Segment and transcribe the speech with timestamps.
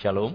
[0.00, 0.32] Shalom.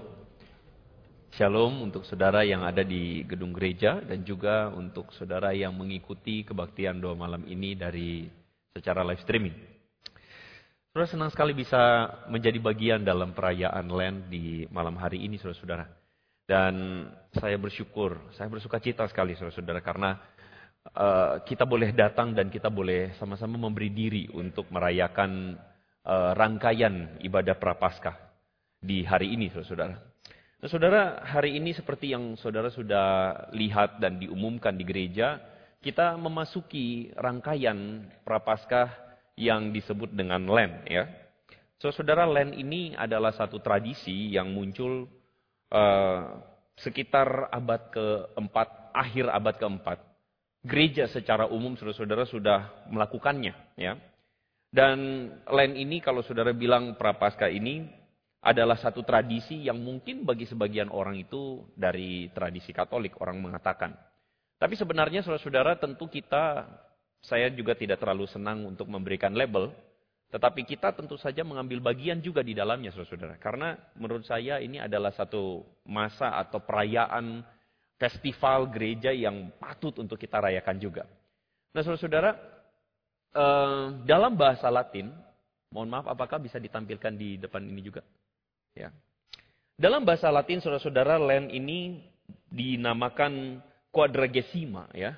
[1.33, 7.01] Shalom untuk saudara yang ada di gedung gereja dan juga untuk saudara yang mengikuti kebaktian
[7.01, 8.29] doa malam ini dari
[8.77, 9.57] secara live streaming.
[10.93, 11.81] Saudara senang sekali bisa
[12.29, 15.89] menjadi bagian dalam perayaan Land di malam hari ini saudara-saudara.
[16.45, 20.13] Dan saya bersyukur, saya bersuka cita sekali saudara-saudara karena
[20.93, 25.57] uh, kita boleh datang dan kita boleh sama-sama memberi diri untuk merayakan
[26.05, 28.25] uh, rangkaian ibadah prapaskah
[28.85, 29.95] di hari ini saudara-saudara.
[30.61, 35.41] Nah, saudara, hari ini seperti yang saudara sudah lihat dan diumumkan di gereja,
[35.81, 38.89] kita memasuki rangkaian prapaskah
[39.37, 41.05] yang disebut dengan Len, ya.
[41.77, 45.05] So, saudara, Len ini adalah satu tradisi yang muncul
[45.69, 46.21] uh,
[46.79, 49.99] sekitar abad keempat, akhir abad keempat.
[50.65, 53.99] Gereja secara umum, saudara-saudara sudah melakukannya, ya.
[54.73, 58.04] Dan Len ini, kalau saudara bilang prapaskah ini,
[58.45, 63.97] adalah satu tradisi yang mungkin bagi sebagian orang itu dari tradisi Katolik orang mengatakan.
[64.61, 66.69] Tapi sebenarnya saudara-saudara tentu kita,
[67.25, 69.73] saya juga tidak terlalu senang untuk memberikan label,
[70.29, 73.41] tetapi kita tentu saja mengambil bagian juga di dalamnya saudara-saudara.
[73.41, 77.41] Karena menurut saya ini adalah satu masa atau perayaan
[77.97, 81.09] festival gereja yang patut untuk kita rayakan juga.
[81.73, 82.31] Nah saudara-saudara,
[83.33, 85.09] eh, dalam bahasa Latin,
[85.73, 88.05] mohon maaf apakah bisa ditampilkan di depan ini juga?
[88.75, 88.91] Ya.
[89.79, 92.03] Dalam bahasa Latin, saudara-saudara, Len ini
[92.51, 95.15] dinamakan quadragesima, ya.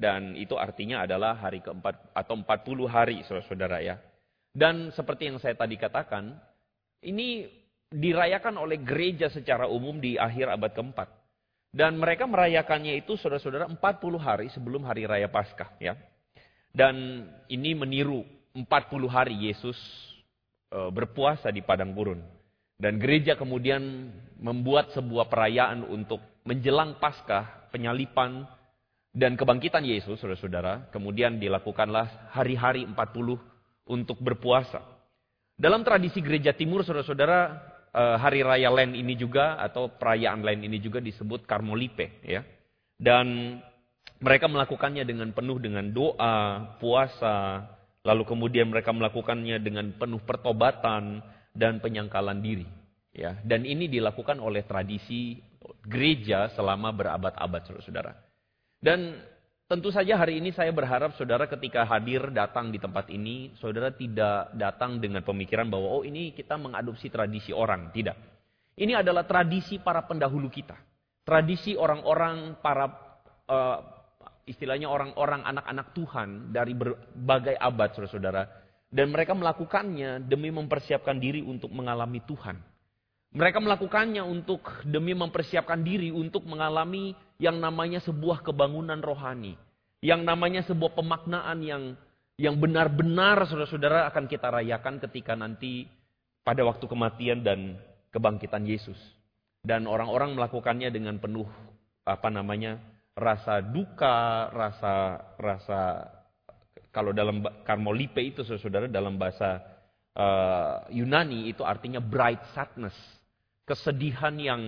[0.00, 4.00] Dan itu artinya adalah hari keempat atau 40 hari, saudara-saudara ya.
[4.50, 6.34] Dan seperti yang saya tadi katakan,
[7.04, 7.46] ini
[7.90, 11.08] dirayakan oleh gereja secara umum di akhir abad keempat.
[11.70, 13.78] Dan mereka merayakannya itu saudara-saudara 40
[14.18, 15.94] hari sebelum hari raya Paskah ya.
[16.70, 18.66] Dan ini meniru 40
[19.06, 19.78] hari Yesus
[20.70, 22.18] e, berpuasa di padang gurun.
[22.80, 24.08] Dan gereja kemudian
[24.40, 28.48] membuat sebuah perayaan untuk menjelang Paskah, penyalipan,
[29.12, 30.88] dan kebangkitan Yesus, saudara-saudara.
[30.88, 33.36] Kemudian dilakukanlah hari-hari 40
[33.84, 34.80] untuk berpuasa.
[35.60, 37.40] Dalam tradisi gereja timur, saudara-saudara,
[37.92, 42.24] eh, hari raya Len ini juga, atau perayaan Len ini juga disebut Karmolipe.
[42.24, 42.40] ya.
[42.96, 43.60] Dan
[44.24, 47.68] mereka melakukannya dengan penuh dengan doa, puasa,
[48.08, 51.20] lalu kemudian mereka melakukannya dengan penuh pertobatan,
[51.54, 52.66] dan penyangkalan diri.
[53.10, 55.42] Ya, dan ini dilakukan oleh tradisi
[55.82, 58.12] gereja selama berabad-abad, saudara-saudara.
[58.78, 59.18] Dan
[59.66, 64.54] tentu saja hari ini saya berharap saudara ketika hadir datang di tempat ini, saudara tidak
[64.54, 68.14] datang dengan pemikiran bahwa oh ini kita mengadopsi tradisi orang, tidak.
[68.78, 70.78] Ini adalah tradisi para pendahulu kita,
[71.26, 72.88] tradisi orang-orang para
[73.50, 73.78] uh,
[74.46, 78.59] istilahnya orang-orang anak-anak Tuhan dari berbagai abad, saudara-saudara
[78.90, 82.58] dan mereka melakukannya demi mempersiapkan diri untuk mengalami Tuhan.
[83.30, 89.54] Mereka melakukannya untuk demi mempersiapkan diri untuk mengalami yang namanya sebuah kebangunan rohani.
[90.02, 91.94] Yang namanya sebuah pemaknaan yang
[92.34, 95.86] yang benar-benar saudara-saudara akan kita rayakan ketika nanti
[96.42, 97.78] pada waktu kematian dan
[98.10, 98.98] kebangkitan Yesus.
[99.62, 101.46] Dan orang-orang melakukannya dengan penuh
[102.02, 102.82] apa namanya
[103.14, 105.80] rasa duka, rasa rasa
[106.90, 109.62] kalau dalam Karmolipe itu saudara dalam bahasa
[110.14, 112.94] uh, Yunani itu artinya bright sadness.
[113.62, 114.62] Kesedihan yang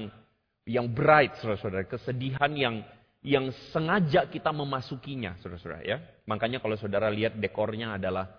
[0.63, 2.87] yang bright saudara-saudara, kesedihan yang
[3.23, 5.99] yang sengaja kita memasukinya saudara-saudara ya.
[6.31, 8.31] Makanya kalau saudara lihat dekornya adalah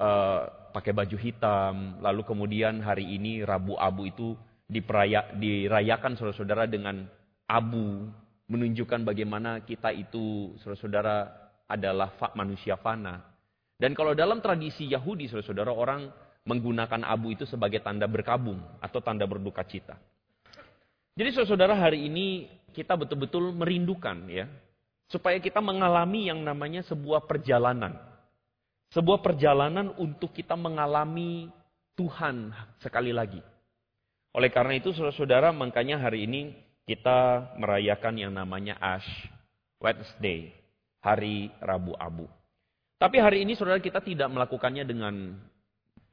[0.00, 4.32] uh, pakai baju hitam, lalu kemudian hari ini Rabu Abu itu
[4.64, 7.04] diperaya, dirayakan saudara-saudara dengan
[7.46, 8.08] abu
[8.46, 13.22] menunjukkan bagaimana kita itu saudara-saudara adalah manusia fana.
[13.76, 16.08] Dan kalau dalam tradisi Yahudi, saudara-saudara, orang
[16.46, 19.98] menggunakan abu itu sebagai tanda berkabung atau tanda berduka cita.
[21.18, 24.46] Jadi saudara-saudara hari ini kita betul-betul merindukan ya,
[25.10, 27.98] supaya kita mengalami yang namanya sebuah perjalanan.
[28.94, 31.50] Sebuah perjalanan untuk kita mengalami
[31.98, 33.42] Tuhan sekali lagi.
[34.36, 36.54] Oleh karena itu saudara-saudara, makanya hari ini
[36.86, 39.08] kita merayakan yang namanya Ash
[39.82, 40.54] Wednesday
[41.06, 42.26] hari Rabu Abu.
[42.98, 45.38] Tapi hari ini saudara kita tidak melakukannya dengan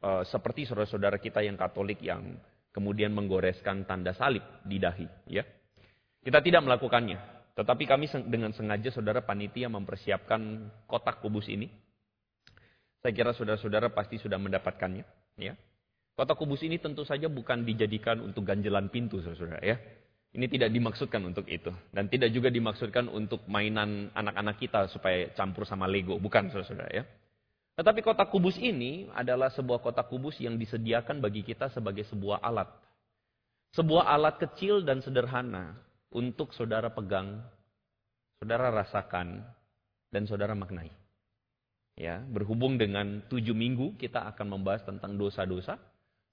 [0.06, 2.38] uh, seperti saudara-saudara kita yang Katolik yang
[2.70, 5.42] kemudian menggoreskan tanda salib di dahi, ya.
[6.22, 7.18] Kita tidak melakukannya,
[7.58, 11.72] tetapi kami dengan sengaja saudara panitia mempersiapkan kotak kubus ini.
[13.04, 15.06] Saya kira saudara-saudara pasti sudah mendapatkannya,
[15.42, 15.58] ya.
[16.14, 19.80] Kotak kubus ini tentu saja bukan dijadikan untuk ganjelan pintu, saudara-saudara, ya.
[20.34, 21.70] Ini tidak dimaksudkan untuk itu.
[21.94, 26.18] Dan tidak juga dimaksudkan untuk mainan anak-anak kita supaya campur sama Lego.
[26.18, 27.06] Bukan, saudara-saudara ya.
[27.78, 32.70] Tetapi kotak kubus ini adalah sebuah kotak kubus yang disediakan bagi kita sebagai sebuah alat.
[33.74, 35.78] Sebuah alat kecil dan sederhana
[36.14, 37.42] untuk saudara pegang,
[38.38, 39.42] saudara rasakan,
[40.14, 40.94] dan saudara maknai.
[41.94, 45.78] Ya, berhubung dengan tujuh minggu kita akan membahas tentang dosa-dosa,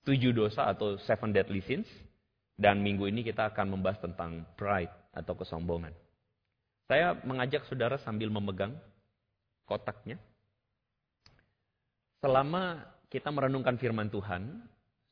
[0.05, 1.89] tujuh dosa atau seven deadly sins,
[2.61, 5.97] dan minggu ini kita akan membahas tentang pride atau kesombongan.
[6.93, 8.77] Saya mengajak saudara sambil memegang
[9.65, 10.21] kotaknya.
[12.21, 14.61] Selama kita merenungkan firman Tuhan,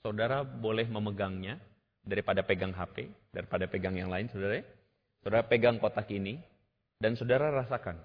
[0.05, 1.57] saudara boleh memegangnya
[2.05, 4.61] daripada pegang HP, daripada pegang yang lain, saudara.
[5.25, 6.37] Saudara pegang kotak ini,
[7.01, 7.97] dan saudara rasakan.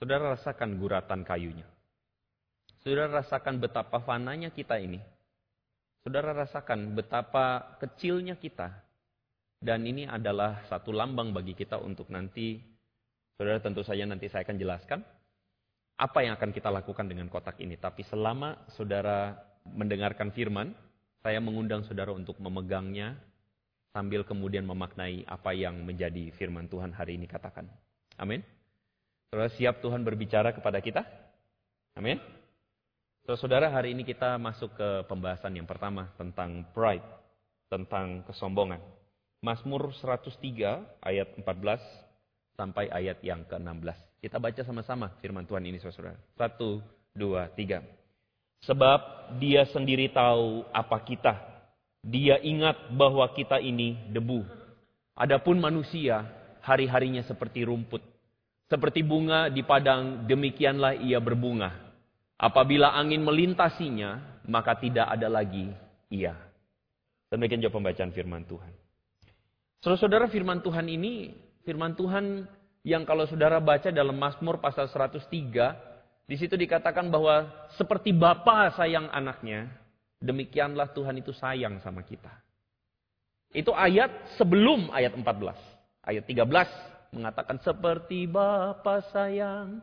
[0.00, 1.66] Saudara rasakan guratan kayunya.
[2.80, 5.02] Saudara rasakan betapa fananya kita ini.
[6.08, 8.72] Saudara rasakan betapa kecilnya kita.
[9.60, 12.56] Dan ini adalah satu lambang bagi kita untuk nanti,
[13.36, 15.04] saudara tentu saja nanti saya akan jelaskan,
[16.00, 17.76] apa yang akan kita lakukan dengan kotak ini.
[17.76, 19.36] Tapi selama saudara
[19.68, 20.72] mendengarkan firman,
[21.20, 23.12] saya mengundang saudara untuk memegangnya
[23.92, 27.68] sambil kemudian memaknai apa yang menjadi firman Tuhan hari ini katakan.
[28.16, 28.40] Amin.
[29.28, 31.04] Saudara siap Tuhan berbicara kepada kita?
[32.00, 32.16] Amin.
[33.36, 37.04] Saudara, hari ini kita masuk ke pembahasan yang pertama tentang pride,
[37.68, 38.80] tentang kesombongan.
[39.44, 41.44] Mazmur 103 ayat 14
[42.56, 44.24] sampai ayat yang ke-16.
[44.24, 46.16] Kita baca sama-sama firman Tuhan ini saudara.
[46.40, 46.80] Satu,
[47.12, 47.84] dua, tiga.
[48.64, 51.36] Sebab dia sendiri tahu apa kita.
[52.00, 54.40] Dia ingat bahwa kita ini debu.
[55.12, 56.24] Adapun manusia,
[56.64, 58.00] hari-harinya seperti rumput.
[58.72, 61.87] Seperti bunga di padang, demikianlah ia berbunga.
[62.38, 65.74] Apabila angin melintasinya, maka tidak ada lagi
[66.06, 66.38] ia.
[67.28, 68.72] Demikian jawab pembacaan firman Tuhan.
[69.82, 71.34] Saudara-saudara firman Tuhan ini,
[71.66, 72.46] firman Tuhan
[72.86, 75.26] yang kalau saudara baca dalam Mazmur pasal 103,
[76.30, 79.66] di situ dikatakan bahwa seperti Bapa sayang anaknya,
[80.22, 82.30] demikianlah Tuhan itu sayang sama kita.
[83.50, 85.26] Itu ayat sebelum ayat 14.
[86.06, 89.82] Ayat 13 mengatakan seperti Bapa sayang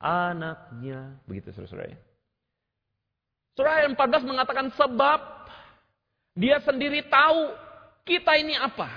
[0.00, 1.16] anaknya.
[1.24, 1.98] Begitu saudara-saudara ya.
[3.56, 5.20] Surah ayat 14 mengatakan sebab
[6.36, 7.56] dia sendiri tahu
[8.04, 8.88] kita ini apa.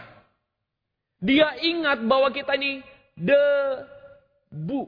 [1.20, 2.84] Dia ingat bahwa kita ini
[3.16, 4.88] debu.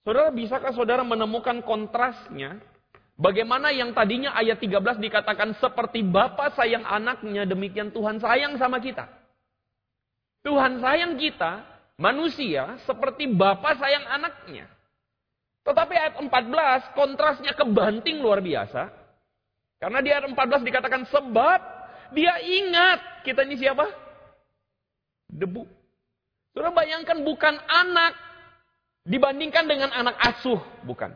[0.00, 2.60] Saudara, bisakah saudara menemukan kontrasnya?
[3.20, 9.04] Bagaimana yang tadinya ayat 13 dikatakan seperti Bapa sayang anaknya, demikian Tuhan sayang sama kita.
[10.40, 11.60] Tuhan sayang kita,
[12.00, 14.64] manusia, seperti Bapa sayang anaknya.
[15.60, 18.88] Tetapi ayat 14 kontrasnya kebanting luar biasa.
[19.76, 21.60] Karena di ayat 14 dikatakan sebab
[22.16, 23.84] dia ingat kita ini siapa?
[25.28, 25.68] Debu.
[26.50, 28.16] Saudara bayangkan bukan anak
[29.06, 30.58] dibandingkan dengan anak asuh,
[30.88, 31.12] bukan.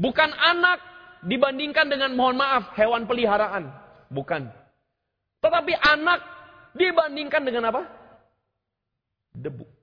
[0.00, 0.80] Bukan anak
[1.22, 3.70] dibandingkan dengan mohon maaf hewan peliharaan,
[4.10, 4.50] bukan.
[5.38, 6.20] Tetapi anak
[6.74, 7.82] dibandingkan dengan apa?
[9.36, 9.77] Debu.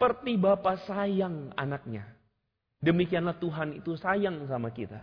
[0.00, 2.08] Seperti bapak sayang anaknya.
[2.80, 4.96] Demikianlah Tuhan itu sayang sama kita.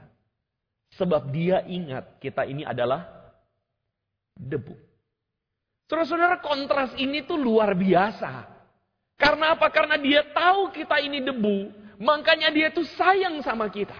[0.97, 3.05] Sebab dia ingat kita ini adalah
[4.33, 4.73] debu.
[5.85, 8.49] Saudara-saudara kontras ini tuh luar biasa.
[9.21, 9.69] Karena apa?
[9.69, 11.69] Karena dia tahu kita ini debu,
[12.01, 13.93] makanya dia itu sayang sama kita.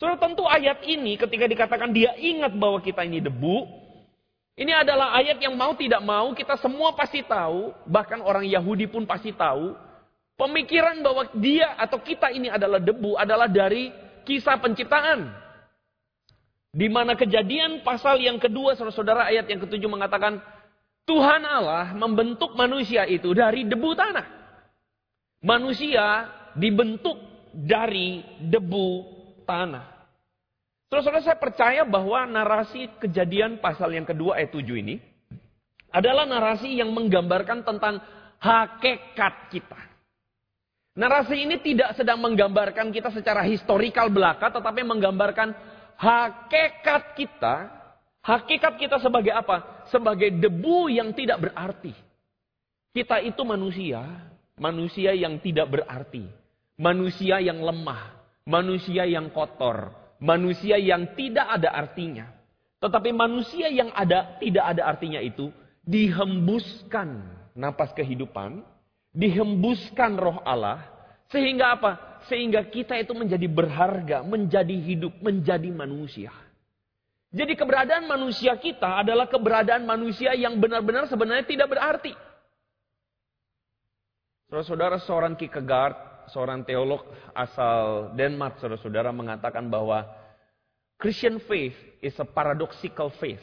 [0.00, 3.68] Saudara tentu ayat ini ketika dikatakan dia ingat bahwa kita ini debu,
[4.56, 9.04] ini adalah ayat yang mau tidak mau kita semua pasti tahu, bahkan orang Yahudi pun
[9.04, 9.76] pasti tahu,
[10.40, 13.92] pemikiran bahwa dia atau kita ini adalah debu adalah dari
[14.24, 15.28] kisah penciptaan.
[16.72, 20.40] Di mana kejadian pasal yang kedua saudara-saudara ayat yang ketujuh mengatakan
[21.04, 24.26] Tuhan Allah membentuk manusia itu dari debu tanah.
[25.44, 27.20] Manusia dibentuk
[27.52, 28.88] dari debu
[29.44, 29.95] tanah.
[30.86, 35.02] Saudara-saudara saya percaya bahwa narasi kejadian pasal yang kedua ayat 7 ini
[35.90, 37.98] adalah narasi yang menggambarkan tentang
[38.38, 39.80] hakikat kita.
[40.96, 45.52] Narasi ini tidak sedang menggambarkan kita secara historikal belaka, tetapi menggambarkan
[45.98, 47.76] hakikat kita
[48.26, 49.86] Hakikat kita sebagai apa?
[49.86, 51.94] Sebagai debu yang tidak berarti.
[52.90, 54.02] Kita itu manusia,
[54.58, 56.26] manusia yang tidak berarti.
[56.74, 62.26] Manusia yang lemah, manusia yang kotor, manusia yang tidak ada artinya.
[62.80, 65.48] Tetapi manusia yang ada tidak ada artinya itu
[65.86, 67.24] dihembuskan
[67.56, 68.60] napas kehidupan,
[69.16, 70.84] dihembuskan roh Allah,
[71.32, 72.20] sehingga apa?
[72.28, 76.30] Sehingga kita itu menjadi berharga, menjadi hidup, menjadi manusia.
[77.34, 82.14] Jadi keberadaan manusia kita adalah keberadaan manusia yang benar-benar sebenarnya tidak berarti.
[84.46, 85.98] Saudara-saudara seorang Kierkegaard,
[86.32, 90.06] seorang teolog asal Denmark, saudara-saudara mengatakan bahwa
[90.96, 93.42] Christian faith is a paradoxical faith.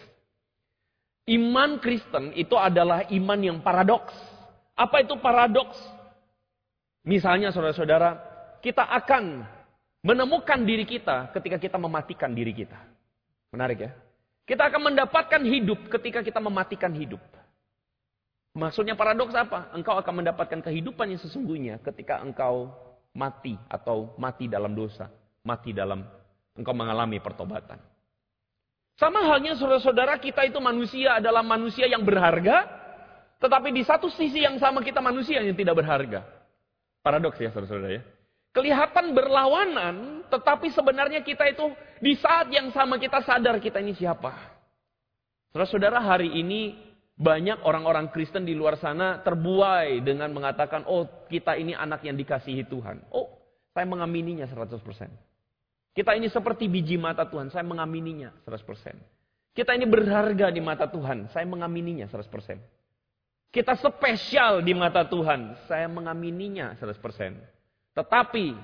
[1.29, 4.11] Iman Kristen itu adalah iman yang paradoks.
[4.75, 5.77] Apa itu paradoks?
[7.07, 8.19] Misalnya saudara-saudara,
[8.59, 9.43] kita akan
[10.03, 12.75] menemukan diri kita ketika kita mematikan diri kita.
[13.55, 13.91] Menarik ya?
[14.43, 17.21] Kita akan mendapatkan hidup ketika kita mematikan hidup.
[18.53, 19.73] Maksudnya paradoks apa?
[19.73, 22.69] Engkau akan mendapatkan kehidupan yang sesungguhnya ketika engkau
[23.17, 25.09] mati atau mati dalam dosa,
[25.41, 26.05] mati dalam
[26.53, 27.81] engkau mengalami pertobatan.
[28.93, 32.69] Sama halnya saudara-saudara kita itu manusia adalah manusia yang berharga,
[33.41, 36.21] tetapi di satu sisi yang sama kita manusia yang tidak berharga.
[37.01, 38.01] Paradoks ya saudara-saudara ya.
[38.53, 44.29] Kelihatan berlawanan, tetapi sebenarnya kita itu di saat yang sama kita sadar kita ini siapa.
[45.49, 51.77] Saudara-saudara hari ini banyak orang-orang Kristen di luar sana terbuai dengan mengatakan, oh kita ini
[51.77, 53.05] anak yang dikasihi Tuhan.
[53.13, 53.29] Oh,
[53.73, 54.81] saya mengamininya 100%.
[55.93, 58.97] Kita ini seperti biji mata Tuhan, saya mengamininya 100%.
[59.53, 62.57] Kita ini berharga di mata Tuhan, saya mengamininya 100%.
[63.53, 67.37] Kita spesial di mata Tuhan, saya mengamininya 100%.
[67.93, 68.57] Tetapi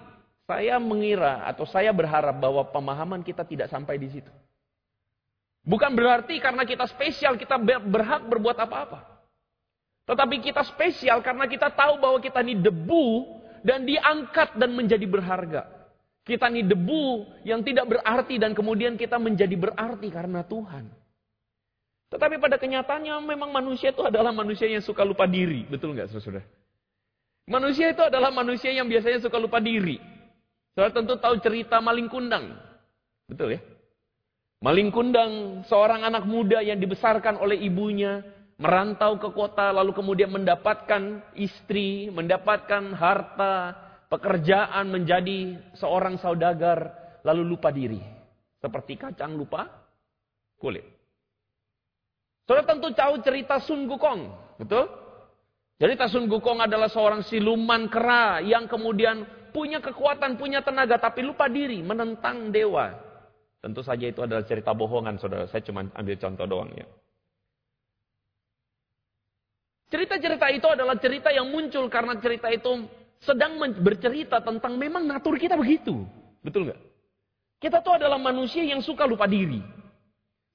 [0.50, 4.34] saya mengira atau saya berharap bahwa pemahaman kita tidak sampai di situ.
[5.69, 9.05] Bukan berarti karena kita spesial kita berhak berbuat apa-apa.
[10.09, 13.29] Tetapi kita spesial karena kita tahu bahwa kita ini debu
[13.61, 15.69] dan diangkat dan menjadi berharga.
[16.25, 20.89] Kita ini debu yang tidak berarti dan kemudian kita menjadi berarti karena Tuhan.
[22.09, 25.69] Tetapi pada kenyataannya memang manusia itu adalah manusia yang suka lupa diri.
[25.69, 26.41] Betul nggak saudara?
[27.45, 30.01] Manusia itu adalah manusia yang biasanya suka lupa diri.
[30.73, 32.57] Saudara tentu tahu cerita maling kundang.
[33.29, 33.61] Betul ya?
[34.60, 38.20] Maling kundang seorang anak muda yang dibesarkan oleh ibunya.
[38.60, 43.72] Merantau ke kota lalu kemudian mendapatkan istri, mendapatkan harta,
[44.12, 46.92] pekerjaan menjadi seorang saudagar
[47.24, 48.04] lalu lupa diri.
[48.60, 49.63] Seperti kacang lupa
[50.60, 50.84] kulit.
[52.44, 54.28] Saudara tentu tahu cerita Sun Gukong,
[54.60, 54.92] betul?
[55.80, 59.24] Cerita Sun Gukong adalah seorang siluman kera yang kemudian
[59.56, 63.09] punya kekuatan, punya tenaga, tapi lupa diri, menentang dewa.
[63.60, 65.44] Tentu saja itu adalah cerita bohongan, saudara.
[65.51, 66.88] Saya cuma ambil contoh doang ya.
[69.89, 72.86] Cerita-cerita itu adalah cerita yang muncul karena cerita itu
[73.20, 76.08] sedang bercerita tentang memang natur kita begitu.
[76.46, 76.80] Betul nggak?
[77.60, 79.60] Kita tuh adalah manusia yang suka lupa diri.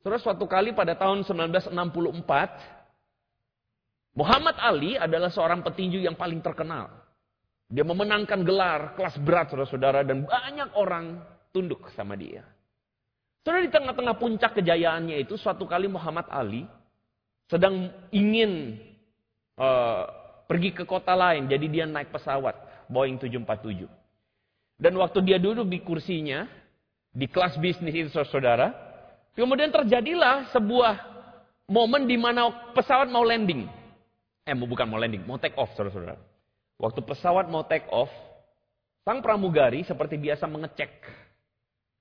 [0.00, 6.88] Terus suatu kali pada tahun 1964, Muhammad Ali adalah seorang petinju yang paling terkenal.
[7.68, 11.18] Dia memenangkan gelar kelas berat saudara-saudara dan banyak orang
[11.50, 12.46] tunduk sama dia.
[13.44, 16.64] Saudara di tengah-tengah puncak kejayaannya itu suatu kali Muhammad Ali
[17.44, 18.80] sedang ingin
[19.60, 20.08] uh,
[20.48, 21.44] pergi ke kota lain.
[21.44, 22.56] Jadi dia naik pesawat
[22.88, 23.84] Boeing 747.
[24.80, 26.48] Dan waktu dia duduk di kursinya,
[27.12, 28.72] di kelas bisnis itu saudara,
[29.36, 31.04] kemudian terjadilah sebuah
[31.68, 33.68] momen di mana pesawat mau landing.
[34.48, 36.16] Eh, bukan mau landing, mau take off saudara-saudara.
[36.80, 38.08] Waktu pesawat mau take off,
[39.04, 40.90] sang pramugari seperti biasa mengecek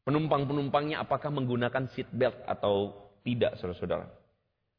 [0.04, 2.92] penumpang-penumpangnya apakah menggunakan seat belt atau
[3.24, 4.08] tidak saudara-saudara.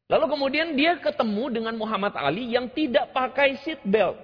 [0.05, 4.17] Lalu kemudian dia ketemu dengan Muhammad Ali yang tidak pakai seat belt.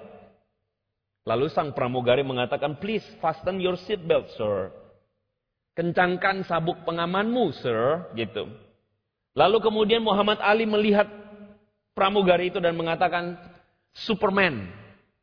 [1.25, 4.74] Lalu sang pramugari mengatakan, please fasten your seat belt, sir.
[5.74, 8.10] Kencangkan sabuk pengamanmu, sir.
[8.13, 8.46] Gitu.
[9.34, 11.10] Lalu kemudian Muhammad Ali melihat
[11.98, 13.38] pramugari itu dan mengatakan,
[13.93, 14.70] Superman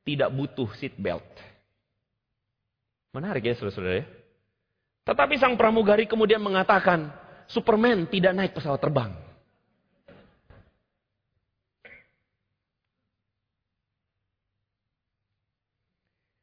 [0.02, 1.26] tidak butuh seat belt.
[3.14, 4.06] Menarik ya saudara-saudara ya.
[5.08, 7.08] Tetapi sang pramugari kemudian mengatakan,
[7.48, 9.16] Superman tidak naik pesawat terbang.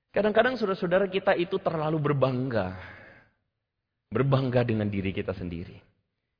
[0.10, 2.74] Kadang-kadang saudara-saudara kita itu terlalu berbangga.
[4.10, 5.78] Berbangga dengan diri kita sendiri.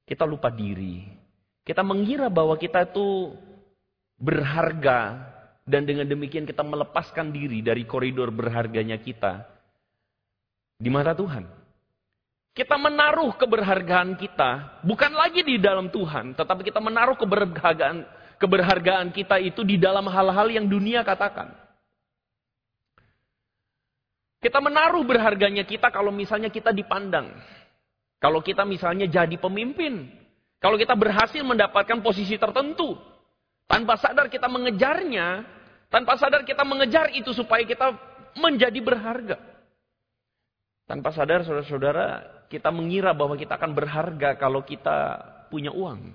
[0.10, 1.06] Kita lupa diri.
[1.62, 3.38] Kita mengira bahwa kita itu
[4.18, 5.30] berharga.
[5.62, 9.46] Dan dengan demikian kita melepaskan diri dari koridor berharganya kita.
[10.82, 11.65] Di mata Tuhan.
[12.56, 14.80] Kita menaruh keberhargaan kita.
[14.88, 16.40] Bukan lagi di dalam Tuhan.
[16.40, 18.08] Tetapi kita menaruh keberhargaan,
[18.40, 21.52] keberhargaan kita itu di dalam hal-hal yang dunia katakan.
[24.40, 27.36] Kita menaruh berharganya kita kalau misalnya kita dipandang.
[28.24, 30.08] Kalau kita misalnya jadi pemimpin.
[30.64, 32.96] Kalau kita berhasil mendapatkan posisi tertentu.
[33.68, 35.44] Tanpa sadar kita mengejarnya.
[35.92, 38.00] Tanpa sadar kita mengejar itu supaya kita
[38.40, 39.55] menjadi berharga.
[40.86, 42.06] Tanpa sadar saudara-saudara
[42.46, 45.18] kita mengira bahwa kita akan berharga kalau kita
[45.50, 46.14] punya uang.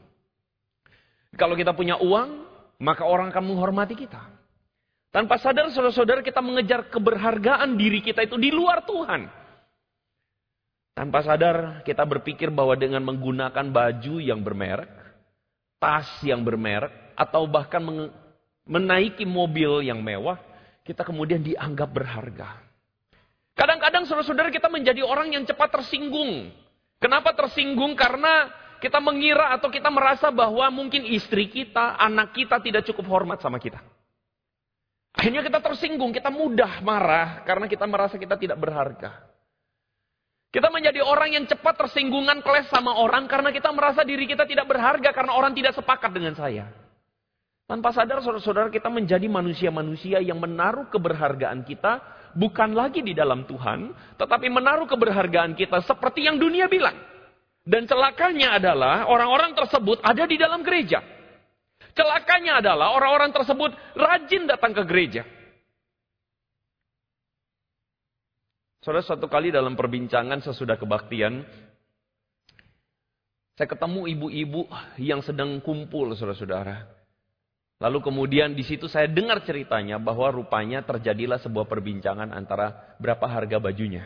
[1.35, 2.47] Kalau kita punya uang,
[2.79, 4.19] maka orang akan menghormati kita.
[5.11, 9.27] Tanpa sadar saudara-saudara kita mengejar keberhargaan diri kita itu di luar Tuhan.
[10.95, 14.91] Tanpa sadar kita berpikir bahwa dengan menggunakan baju yang bermerek,
[15.83, 17.83] tas yang bermerek, atau bahkan
[18.71, 20.39] menaiki mobil yang mewah,
[20.87, 22.70] kita kemudian dianggap berharga.
[23.61, 26.49] Kadang-kadang saudara-saudara kita menjadi orang yang cepat tersinggung.
[26.97, 27.93] Kenapa tersinggung?
[27.93, 28.49] Karena
[28.81, 33.61] kita mengira atau kita merasa bahwa mungkin istri kita, anak kita tidak cukup hormat sama
[33.61, 33.77] kita.
[35.13, 39.29] Akhirnya kita tersinggung, kita mudah marah karena kita merasa kita tidak berharga.
[40.49, 44.65] Kita menjadi orang yang cepat tersinggungan keles sama orang karena kita merasa diri kita tidak
[44.73, 46.65] berharga karena orang tidak sepakat dengan saya.
[47.69, 52.03] Tanpa sadar saudara-saudara kita menjadi manusia-manusia yang menaruh keberhargaan kita
[52.37, 56.97] bukan lagi di dalam Tuhan, tetapi menaruh keberhargaan kita seperti yang dunia bilang.
[57.61, 61.05] Dan celakanya adalah orang-orang tersebut ada di dalam gereja.
[61.93, 65.23] Celakanya adalah orang-orang tersebut rajin datang ke gereja.
[68.81, 71.45] Saudara suatu kali dalam perbincangan sesudah kebaktian,
[73.61, 74.65] saya ketemu ibu-ibu
[74.97, 77.00] yang sedang kumpul saudara-saudara.
[77.81, 83.57] Lalu kemudian di situ saya dengar ceritanya bahwa rupanya terjadilah sebuah perbincangan antara berapa harga
[83.57, 84.05] bajunya.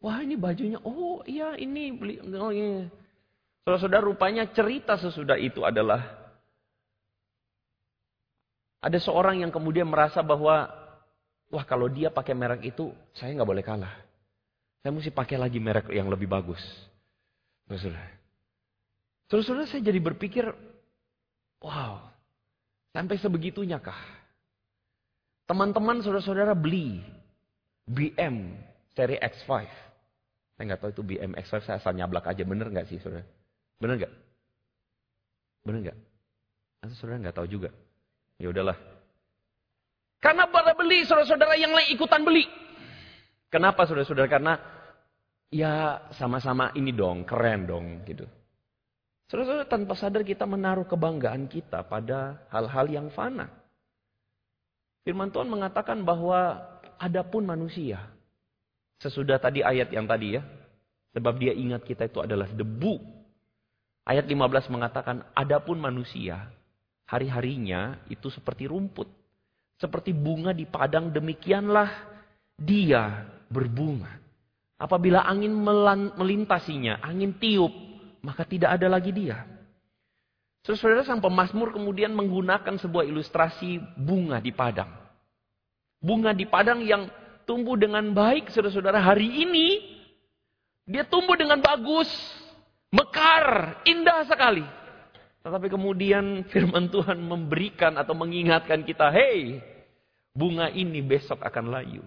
[0.00, 2.18] Wah ini bajunya, oh iya ini beli.
[2.32, 2.88] Oh, ini.
[3.62, 6.00] Saudara-saudara rupanya cerita sesudah itu adalah
[8.82, 10.82] ada seorang yang kemudian merasa bahwa
[11.52, 13.92] Wah kalau dia pakai merek itu, saya nggak boleh kalah.
[14.80, 16.58] Saya mesti pakai lagi merek yang lebih bagus.
[17.68, 18.08] Saudara.
[19.28, 20.48] Saudara saya jadi berpikir,
[21.60, 22.08] wow,
[22.92, 23.98] sampai sebegitunya kah?
[25.48, 27.02] Teman-teman saudara-saudara beli
[27.88, 28.56] BM
[28.94, 29.50] seri X5.
[30.56, 32.46] Saya nggak tahu itu BM X5, saya asal nyablak aja.
[32.46, 33.26] Bener nggak sih saudara?
[33.82, 34.12] Bener nggak?
[35.66, 35.98] Bener nggak?
[36.86, 37.68] Atau saudara nggak tahu juga?
[38.38, 38.74] Ya udahlah,
[40.22, 42.46] karena pada beli, saudara-saudara yang lain ikutan beli.
[43.50, 44.30] Kenapa saudara-saudara?
[44.30, 44.54] Karena
[45.50, 48.22] ya sama-sama ini dong, keren dong gitu.
[49.32, 53.48] Saudara-saudara tanpa sadar kita menaruh kebanggaan kita pada hal-hal yang fana.
[55.08, 56.60] Firman Tuhan mengatakan bahwa
[57.00, 58.12] adapun manusia.
[59.00, 60.44] Sesudah tadi ayat yang tadi ya.
[61.16, 63.00] Sebab dia ingat kita itu adalah debu.
[64.04, 66.52] Ayat 15 mengatakan adapun manusia.
[67.08, 69.08] Hari-harinya itu seperti rumput.
[69.80, 71.88] Seperti bunga di padang demikianlah
[72.60, 74.12] dia berbunga.
[74.76, 75.56] Apabila angin
[76.20, 77.91] melintasinya, angin tiup,
[78.22, 79.44] maka tidak ada lagi dia.
[80.62, 84.94] Saudara sang pemazmur kemudian menggunakan sebuah ilustrasi bunga di padang.
[85.98, 87.10] Bunga di padang yang
[87.42, 89.98] tumbuh dengan baik saudara-saudara hari ini.
[90.86, 92.10] Dia tumbuh dengan bagus,
[92.94, 94.62] mekar, indah sekali.
[95.42, 99.58] Tetapi kemudian firman Tuhan memberikan atau mengingatkan kita, hei,
[100.30, 102.06] bunga ini besok akan layu.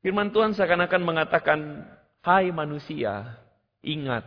[0.00, 1.84] Firman Tuhan seakan-akan mengatakan,
[2.24, 3.36] hai manusia,
[3.84, 4.24] ingat,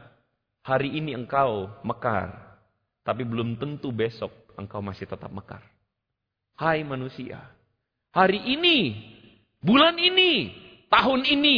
[0.64, 2.32] hari ini engkau mekar,
[3.04, 5.62] tapi belum tentu besok engkau masih tetap mekar.
[6.56, 7.44] Hai manusia,
[8.16, 8.96] hari ini,
[9.60, 10.56] bulan ini,
[10.88, 11.58] tahun ini,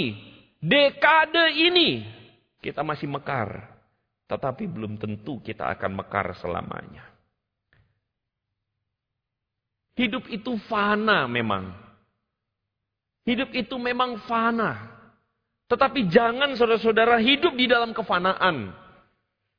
[0.59, 2.03] dekade ini,
[2.59, 3.77] kita masih mekar.
[4.25, 7.05] Tetapi belum tentu kita akan mekar selamanya.
[9.93, 11.69] Hidup itu fana memang.
[13.21, 14.97] Hidup itu memang fana.
[15.69, 18.84] Tetapi jangan saudara-saudara hidup di dalam kefanaan.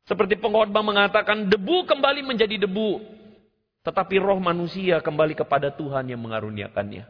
[0.07, 3.03] Seperti pengkhotbah mengatakan, debu kembali menjadi debu.
[3.83, 7.07] Tetapi roh manusia kembali kepada Tuhan yang mengaruniakannya.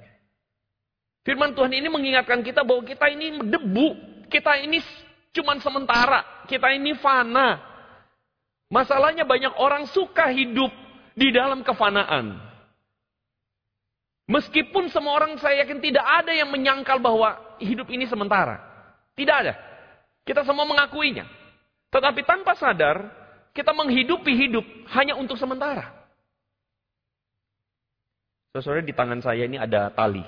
[1.25, 3.87] Firman Tuhan ini mengingatkan kita bahwa kita ini debu.
[4.33, 4.81] Kita ini
[5.37, 6.25] cuma sementara.
[6.49, 7.61] Kita ini fana.
[8.73, 10.73] Masalahnya banyak orang suka hidup
[11.13, 12.41] di dalam kefanaan.
[14.27, 18.59] Meskipun semua orang saya yakin tidak ada yang menyangkal bahwa hidup ini sementara.
[19.15, 19.55] Tidak ada.
[20.27, 21.36] Kita semua mengakuinya.
[21.97, 23.09] Tetapi tanpa sadar,
[23.57, 25.97] kita menghidupi hidup hanya untuk sementara.
[28.53, 30.21] Saudara di tangan saya ini ada tali.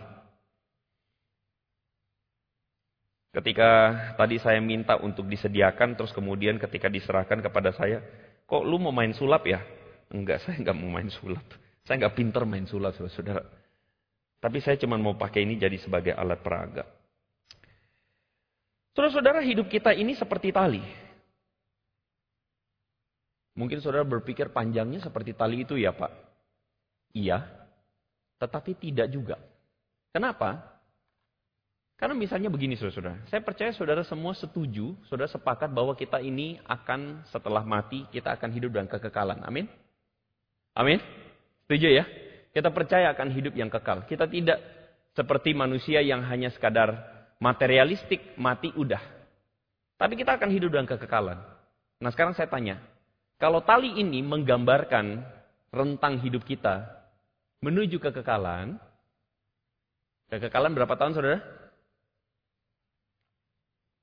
[3.37, 8.01] Ketika tadi saya minta untuk disediakan, terus kemudian ketika diserahkan kepada saya,
[8.49, 9.61] kok lu mau main sulap ya?
[10.09, 11.45] Enggak, saya enggak mau main sulap.
[11.85, 13.45] Saya enggak pinter main sulap, saudara.
[14.41, 16.89] Tapi saya cuma mau pakai ini jadi sebagai alat peraga.
[18.97, 21.08] Saudara-saudara hidup kita ini seperti tali.
[23.59, 26.15] Mungkin saudara berpikir panjangnya seperti tali itu ya Pak.
[27.11, 27.43] Iya,
[28.39, 29.35] tetapi tidak juga.
[30.15, 30.79] Kenapa?
[31.99, 33.27] Karena misalnya begini saudara-saudara.
[33.27, 38.55] Saya percaya saudara semua setuju, saudara sepakat bahwa kita ini akan setelah mati, kita akan
[38.55, 39.43] hidup dengan kekekalan.
[39.43, 39.67] Amin?
[40.79, 41.03] Amin?
[41.67, 42.07] Setuju ya?
[42.55, 44.07] Kita percaya akan hidup yang kekal.
[44.07, 44.63] Kita tidak
[45.19, 46.95] seperti manusia yang hanya sekadar
[47.43, 49.03] materialistik, mati udah.
[49.99, 51.43] Tapi kita akan hidup dengan kekekalan.
[51.99, 52.79] Nah sekarang saya tanya,
[53.39, 55.23] kalau tali ini menggambarkan
[55.71, 56.91] rentang hidup kita
[57.63, 58.79] menuju kekekalan,
[60.27, 61.39] kekekalan berapa tahun saudara?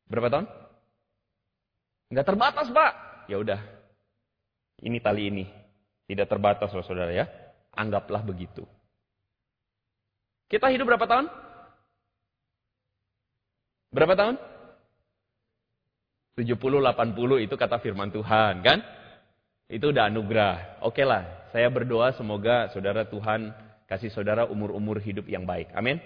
[0.07, 0.47] Berapa tahun?
[2.15, 2.93] Enggak terbatas pak.
[3.27, 3.59] Ya udah,
[4.79, 5.45] ini tali ini.
[6.05, 7.25] Tidak terbatas loh saudara ya.
[7.75, 8.63] Anggaplah begitu.
[10.47, 11.25] Kita hidup berapa tahun?
[13.89, 14.35] Berapa tahun?
[16.37, 18.79] 70, 80 itu kata firman Tuhan kan?
[19.65, 20.85] Itu udah anugerah.
[20.85, 23.49] Oke lah, saya berdoa semoga saudara Tuhan
[23.89, 25.73] kasih saudara umur-umur hidup yang baik.
[25.73, 25.97] Amin.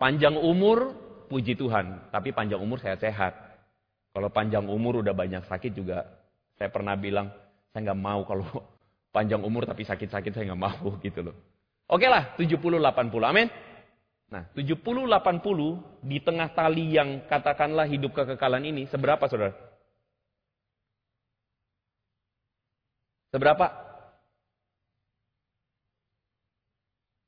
[0.00, 0.96] Panjang umur,
[1.28, 2.08] puji Tuhan.
[2.08, 3.36] Tapi panjang umur saya sehat.
[4.10, 6.08] Kalau panjang umur udah banyak sakit juga,
[6.56, 7.28] saya pernah bilang,
[7.70, 8.44] saya nggak mau kalau
[9.14, 11.36] panjang umur tapi sakit-sakit saya nggak mau gitu loh.
[11.90, 12.80] Oke lah, 70-80.
[13.26, 13.48] Amin.
[14.30, 19.69] Nah, 70-80 di tengah tali yang katakanlah hidup kekekalan ini, seberapa saudara?
[23.30, 23.66] Seberapa?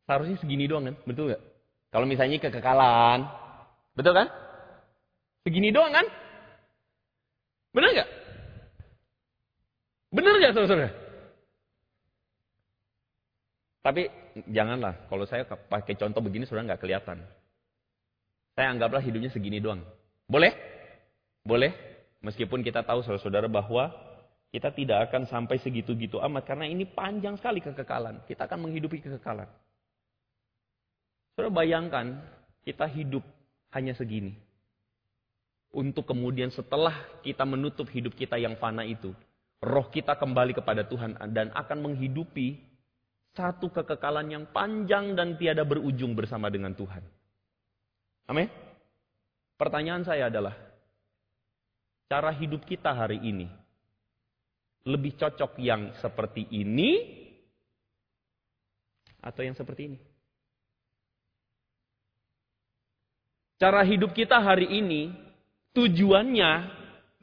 [0.06, 0.96] Seharusnya segini doang kan?
[1.06, 1.42] Betul nggak?
[1.92, 3.28] Kalau misalnya kekekalan,
[3.94, 4.28] betul kan?
[5.46, 6.06] Segini doang kan?
[7.72, 8.10] Benar nggak?
[10.12, 10.90] Benar nggak saudara?
[13.82, 14.06] Tapi
[14.46, 17.18] janganlah, kalau saya pakai contoh begini sudah nggak kelihatan.
[18.54, 19.82] Saya anggaplah hidupnya segini doang.
[20.30, 20.54] Boleh?
[21.42, 21.74] Boleh?
[22.22, 23.90] Meskipun kita tahu saudara-saudara bahwa
[24.52, 28.20] kita tidak akan sampai segitu-gitu amat karena ini panjang sekali kekekalan.
[28.28, 29.48] Kita akan menghidupi kekekalan.
[31.32, 32.20] Saudara bayangkan
[32.60, 33.24] kita hidup
[33.72, 34.36] hanya segini.
[35.72, 36.92] Untuk kemudian setelah
[37.24, 39.16] kita menutup hidup kita yang fana itu,
[39.64, 42.60] roh kita kembali kepada Tuhan dan akan menghidupi
[43.32, 47.00] satu kekekalan yang panjang dan tiada berujung bersama dengan Tuhan.
[48.28, 48.52] Amin.
[49.56, 50.52] Pertanyaan saya adalah,
[52.12, 53.61] cara hidup kita hari ini
[54.82, 56.90] lebih cocok yang seperti ini
[59.22, 59.98] atau yang seperti ini?
[63.62, 65.14] Cara hidup kita hari ini,
[65.70, 66.52] tujuannya,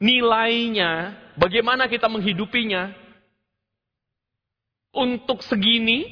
[0.00, 2.96] nilainya, bagaimana kita menghidupinya,
[4.96, 6.08] untuk segini?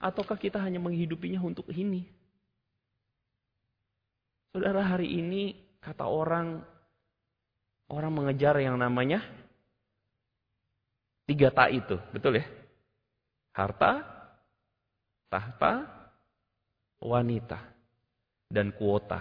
[0.00, 2.08] Ataukah kita hanya menghidupinya untuk ini?
[4.54, 6.64] Saudara, hari ini kata orang,
[7.90, 9.20] orang mengejar yang namanya
[11.26, 11.98] tiga tak itu.
[12.14, 12.46] Betul ya?
[13.50, 14.06] Harta,
[15.26, 15.74] tahta,
[17.02, 17.58] wanita,
[18.46, 19.20] dan kuota.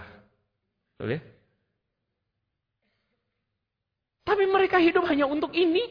[0.95, 1.21] Betul ya?
[4.29, 5.81] Tapi mereka hidup hanya untuk ini.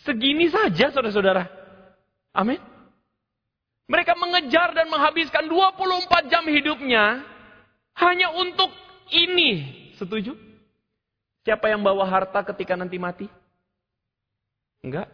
[0.00, 1.44] Segini saja saudara-saudara.
[2.32, 2.60] Amin.
[3.86, 7.22] Mereka mengejar dan menghabiskan 24 jam hidupnya
[8.00, 8.72] hanya untuk
[9.12, 9.92] ini.
[9.96, 10.55] Setuju?
[11.46, 13.30] Siapa yang bawa harta ketika nanti mati?
[14.82, 15.06] Enggak.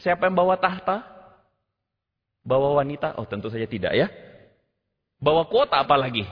[0.00, 1.04] Siapa yang bawa tahta?
[2.40, 3.20] Bawa wanita?
[3.20, 4.08] Oh tentu saja tidak ya.
[5.20, 6.24] Bawa kuota apalagi?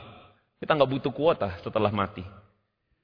[0.56, 2.24] Kita nggak butuh kuota setelah mati.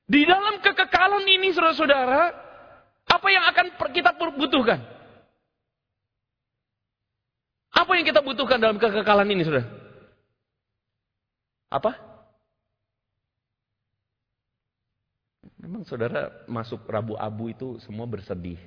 [0.08, 2.32] Di dalam kekekalan ini saudara-saudara,
[3.12, 4.80] apa yang akan kita butuhkan?
[7.76, 9.68] Apa yang kita butuhkan dalam kekekalan ini saudara?
[11.68, 12.11] Apa?
[15.62, 18.58] Memang saudara masuk Rabu Abu itu semua bersedih.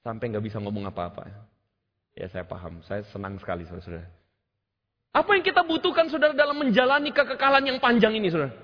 [0.00, 1.28] Sampai nggak bisa ngomong apa-apa.
[2.16, 4.08] Ya saya paham, saya senang sekali saudara-saudara.
[5.12, 8.56] Apa yang kita butuhkan saudara dalam menjalani kekekalan yang panjang ini saudara?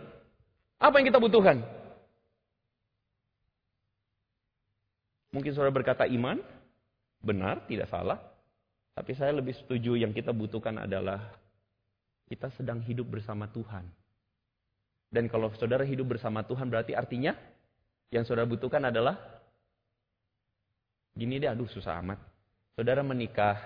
[0.81, 1.61] Apa yang kita butuhkan?
[5.37, 6.41] Mungkin saudara berkata iman,
[7.21, 8.21] benar, tidak salah.
[8.97, 11.37] Tapi saya lebih setuju yang kita butuhkan adalah
[12.29, 13.85] kita sedang hidup bersama Tuhan.
[15.13, 17.37] Dan kalau saudara hidup bersama Tuhan berarti artinya
[18.09, 19.21] yang saudara butuhkan adalah
[21.13, 22.17] gini deh, aduh susah amat.
[22.73, 23.61] Saudara menikah,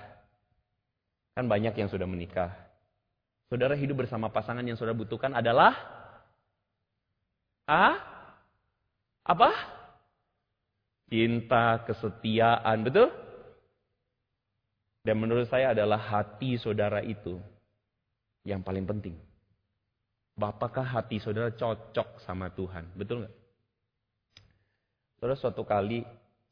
[1.39, 2.51] kan banyak yang sudah menikah.
[3.47, 5.71] Saudara hidup bersama pasangan yang saudara butuhkan adalah
[7.71, 7.95] A?
[9.23, 9.51] Apa?
[11.07, 13.15] Cinta, kesetiaan, betul?
[15.07, 17.39] Dan menurut saya adalah hati saudara itu
[18.43, 19.15] yang paling penting.
[20.37, 22.93] Apakah hati saudara cocok sama Tuhan?
[22.93, 23.35] Betul nggak?
[25.17, 26.05] Saudara suatu kali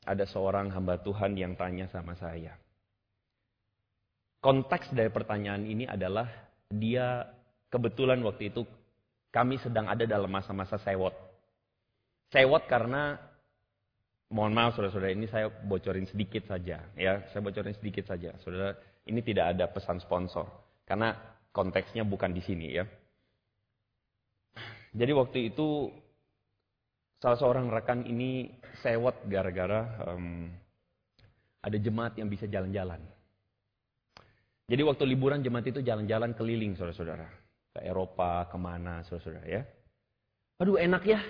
[0.08, 2.56] ada seorang hamba Tuhan yang tanya sama saya.
[4.40, 6.28] Konteks dari pertanyaan ini adalah
[6.72, 7.28] dia
[7.68, 8.64] kebetulan waktu itu
[9.28, 11.12] kami sedang ada dalam masa-masa sewot.
[12.32, 13.20] Sewot karena,
[14.32, 16.88] mohon maaf saudara-saudara, ini saya bocorin sedikit saja.
[16.96, 18.32] ya Saya bocorin sedikit saja.
[18.40, 18.72] Saudara,
[19.04, 20.48] ini tidak ada pesan sponsor.
[20.88, 21.12] Karena
[21.52, 22.84] konteksnya bukan di sini ya.
[24.94, 25.90] Jadi waktu itu
[27.18, 28.46] salah seorang rekan ini
[28.78, 30.46] sewot gara-gara um,
[31.66, 33.02] ada jemaat yang bisa jalan-jalan.
[34.64, 37.26] Jadi waktu liburan jemaat itu jalan-jalan keliling saudara-saudara.
[37.74, 39.62] Ke Eropa, ke mana saudara-saudara ya.
[40.62, 41.20] Aduh enak ya.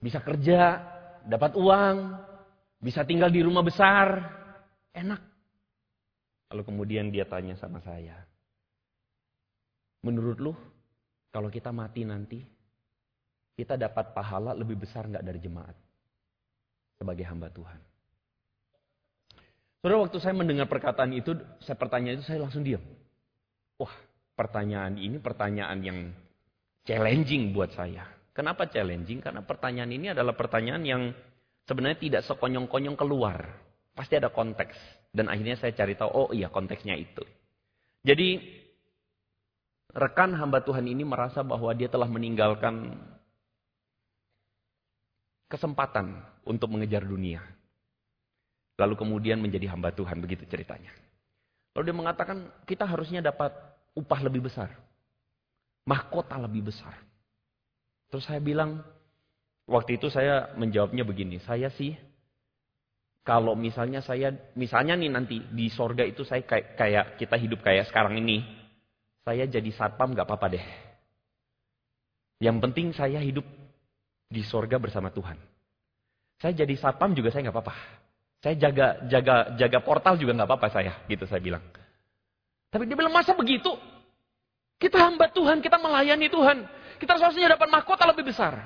[0.00, 0.80] Bisa kerja,
[1.26, 1.96] dapat uang,
[2.80, 4.24] bisa tinggal di rumah besar.
[4.96, 5.20] Enak.
[6.48, 8.24] Lalu kemudian dia tanya sama saya.
[10.00, 10.54] Menurut lu,
[11.28, 12.40] kalau kita mati nanti,
[13.58, 15.76] kita dapat pahala lebih besar nggak dari jemaat?
[16.98, 17.80] Sebagai hamba Tuhan.
[19.78, 22.82] Saudara, waktu saya mendengar perkataan itu, saya pertanyaan itu, saya langsung diam.
[23.78, 23.94] Wah,
[24.34, 25.98] pertanyaan ini pertanyaan yang
[26.82, 28.02] challenging buat saya.
[28.34, 29.22] Kenapa challenging?
[29.22, 31.02] Karena pertanyaan ini adalah pertanyaan yang
[31.66, 33.54] sebenarnya tidak sekonyong-konyong keluar.
[33.94, 34.74] Pasti ada konteks.
[35.10, 37.22] Dan akhirnya saya cari tahu, oh iya konteksnya itu.
[38.02, 38.38] Jadi
[39.92, 42.96] rekan hamba Tuhan ini merasa bahwa dia telah meninggalkan
[45.48, 47.40] kesempatan untuk mengejar dunia.
[48.78, 50.92] Lalu kemudian menjadi hamba Tuhan, begitu ceritanya.
[51.74, 53.50] Lalu dia mengatakan, kita harusnya dapat
[53.96, 54.70] upah lebih besar.
[55.88, 56.94] Mahkota lebih besar.
[58.12, 58.84] Terus saya bilang,
[59.66, 61.96] waktu itu saya menjawabnya begini, saya sih
[63.26, 67.84] kalau misalnya saya, misalnya nih nanti di sorga itu saya kayak, kayak kita hidup kayak
[67.90, 68.40] sekarang ini,
[69.28, 70.64] saya jadi satpam gak apa-apa deh.
[72.40, 73.44] Yang penting saya hidup
[74.24, 75.36] di sorga bersama Tuhan.
[76.40, 77.76] Saya jadi satpam juga saya gak apa-apa.
[78.40, 81.60] Saya jaga jaga jaga portal juga gak apa-apa saya, gitu saya bilang.
[82.72, 83.68] Tapi dia bilang masa begitu?
[84.80, 86.64] Kita hamba Tuhan, kita melayani Tuhan.
[86.96, 88.56] Kita seharusnya dapat mahkota lebih besar.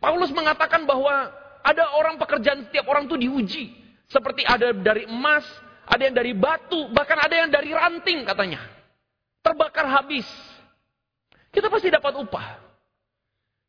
[0.00, 1.28] Paulus mengatakan bahwa
[1.60, 3.64] ada orang pekerjaan setiap orang itu diuji.
[4.08, 5.44] Seperti ada dari emas,
[5.84, 8.74] ada yang dari batu, bahkan ada yang dari ranting katanya
[9.44, 10.24] terbakar habis.
[11.52, 12.46] Kita pasti dapat upah.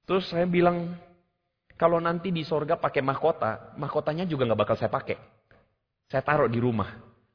[0.07, 0.95] Terus saya bilang,
[1.75, 5.19] kalau nanti di sorga pakai mahkota, mahkotanya juga nggak bakal saya pakai.
[6.07, 6.87] Saya taruh di rumah.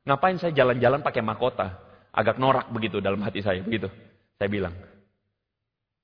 [0.08, 1.76] Ngapain saya jalan-jalan pakai mahkota?
[2.10, 3.86] Agak norak begitu dalam hati saya, begitu.
[4.40, 4.74] Saya bilang.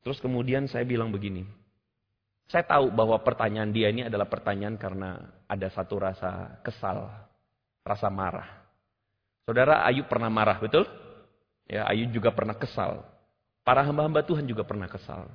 [0.04, 1.42] Terus kemudian saya bilang begini.
[2.46, 5.18] Saya tahu bahwa pertanyaan dia ini adalah pertanyaan karena
[5.50, 7.10] ada satu rasa kesal,
[7.82, 8.46] rasa marah.
[9.42, 10.86] Saudara Ayub pernah marah, betul?
[11.66, 13.02] Ya, Ayub juga pernah kesal.
[13.66, 15.26] Para hamba-hamba Tuhan juga pernah kesal.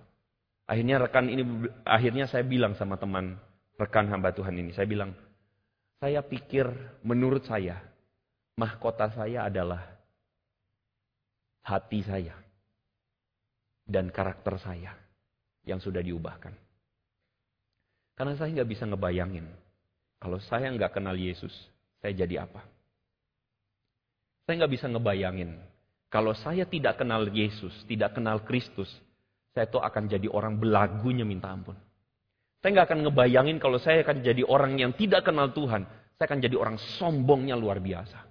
[0.64, 3.36] Akhirnya rekan ini, akhirnya saya bilang sama teman
[3.76, 5.12] rekan hamba Tuhan ini, saya bilang,
[6.00, 6.70] saya pikir
[7.04, 7.84] menurut saya,
[8.56, 9.84] mahkota saya adalah
[11.68, 12.38] hati saya
[13.84, 14.96] dan karakter saya
[15.68, 16.56] yang sudah diubahkan.
[18.16, 19.50] Karena saya nggak bisa ngebayangin,
[20.22, 21.52] kalau saya nggak kenal Yesus,
[22.00, 22.64] saya jadi apa?
[24.46, 25.71] Saya nggak bisa ngebayangin
[26.12, 28.92] kalau saya tidak kenal Yesus, tidak kenal Kristus,
[29.56, 31.80] saya itu akan jadi orang belagunya minta ampun.
[32.60, 35.88] Saya nggak akan ngebayangin kalau saya akan jadi orang yang tidak kenal Tuhan.
[36.20, 38.28] Saya akan jadi orang sombongnya luar biasa.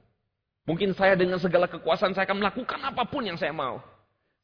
[0.68, 3.80] Mungkin saya dengan segala kekuasaan saya akan melakukan apa pun yang saya mau.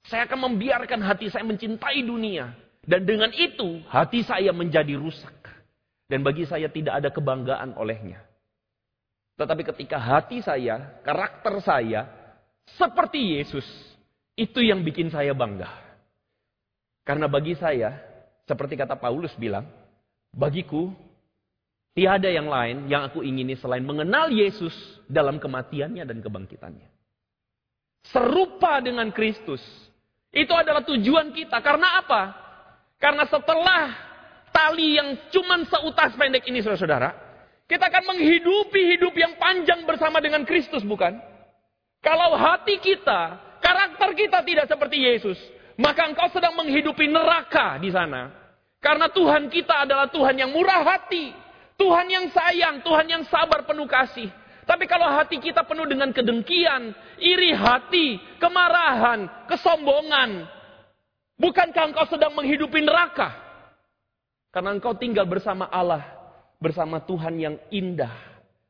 [0.09, 2.57] Saya akan membiarkan hati saya mencintai dunia.
[2.83, 5.37] Dan dengan itu hati saya menjadi rusak.
[6.09, 8.25] Dan bagi saya tidak ada kebanggaan olehnya.
[9.37, 12.25] Tetapi ketika hati saya, karakter saya
[12.74, 13.66] seperti Yesus.
[14.37, 15.70] Itu yang bikin saya bangga.
[17.07, 17.96] Karena bagi saya,
[18.44, 19.64] seperti kata Paulus bilang,
[20.35, 20.90] bagiku
[21.96, 24.74] tiada yang lain yang aku ingini selain mengenal Yesus
[25.09, 26.88] dalam kematiannya dan kebangkitannya.
[28.12, 29.64] Serupa dengan Kristus.
[30.29, 31.57] Itu adalah tujuan kita.
[31.64, 32.22] Karena apa?
[33.00, 33.94] Karena setelah
[34.52, 37.11] tali yang cuman seutas pendek ini saudara-saudara,
[37.66, 41.18] kita akan menghidupi hidup yang panjang bersama dengan Kristus bukan?
[42.07, 45.35] Kalau hati kita, karakter kita tidak seperti Yesus,
[45.75, 48.31] maka engkau sedang menghidupi neraka di sana.
[48.79, 51.35] Karena Tuhan kita adalah Tuhan yang murah hati,
[51.75, 54.31] Tuhan yang sayang, Tuhan yang sabar penuh kasih.
[54.62, 60.47] Tapi kalau hati kita penuh dengan kedengkian, iri hati, kemarahan, kesombongan,
[61.42, 63.35] bukankah engkau sedang menghidupi neraka?
[64.55, 66.07] Karena engkau tinggal bersama Allah,
[66.62, 68.14] bersama Tuhan yang indah,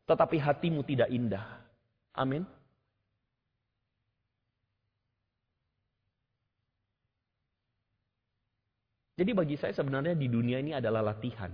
[0.08, 1.44] tetapi hatimu tidak indah.
[2.16, 2.55] Amin.
[9.16, 11.48] Jadi bagi saya sebenarnya di dunia ini adalah latihan.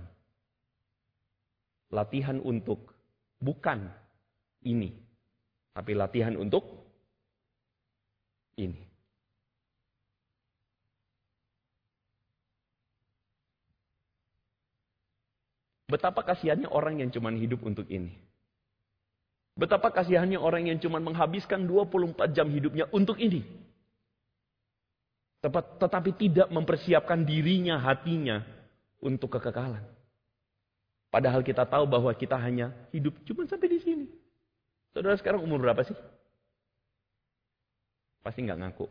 [1.95, 2.91] Latihan untuk
[3.39, 3.87] bukan
[4.67, 4.91] ini,
[5.71, 6.63] tapi latihan untuk
[8.59, 8.83] ini.
[15.87, 18.11] Betapa kasihannya orang yang cuma hidup untuk ini.
[19.53, 23.45] Betapa kasihannya orang yang cuma menghabiskan 24 jam hidupnya untuk ini.
[25.43, 28.39] Tetapi tidak mempersiapkan dirinya, hatinya
[29.03, 29.83] untuk kekekalan.
[31.11, 34.05] Padahal kita tahu bahwa kita hanya hidup cuma sampai di sini.
[34.95, 35.93] Saudara sekarang umur berapa sih?
[38.23, 38.87] Pasti nggak ngaku.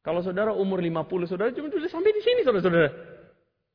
[0.00, 2.90] Kalau saudara umur 50, saudara cuma sudah sampai di sini, saudara-saudara.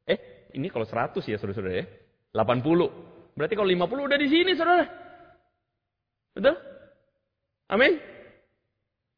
[0.07, 0.19] Eh,
[0.55, 1.85] ini kalau 100 ya, saudara-saudara ya.
[2.31, 3.35] 80.
[3.35, 4.87] Berarti kalau 50 udah di sini, saudara.
[6.31, 6.55] Betul?
[7.67, 8.10] Amin.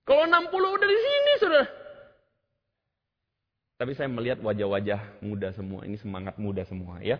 [0.04, 1.68] Kalau 60 udah di sini, saudara.
[3.80, 5.84] Tapi saya melihat wajah-wajah muda semua.
[5.88, 7.20] Ini semangat muda semua, ya.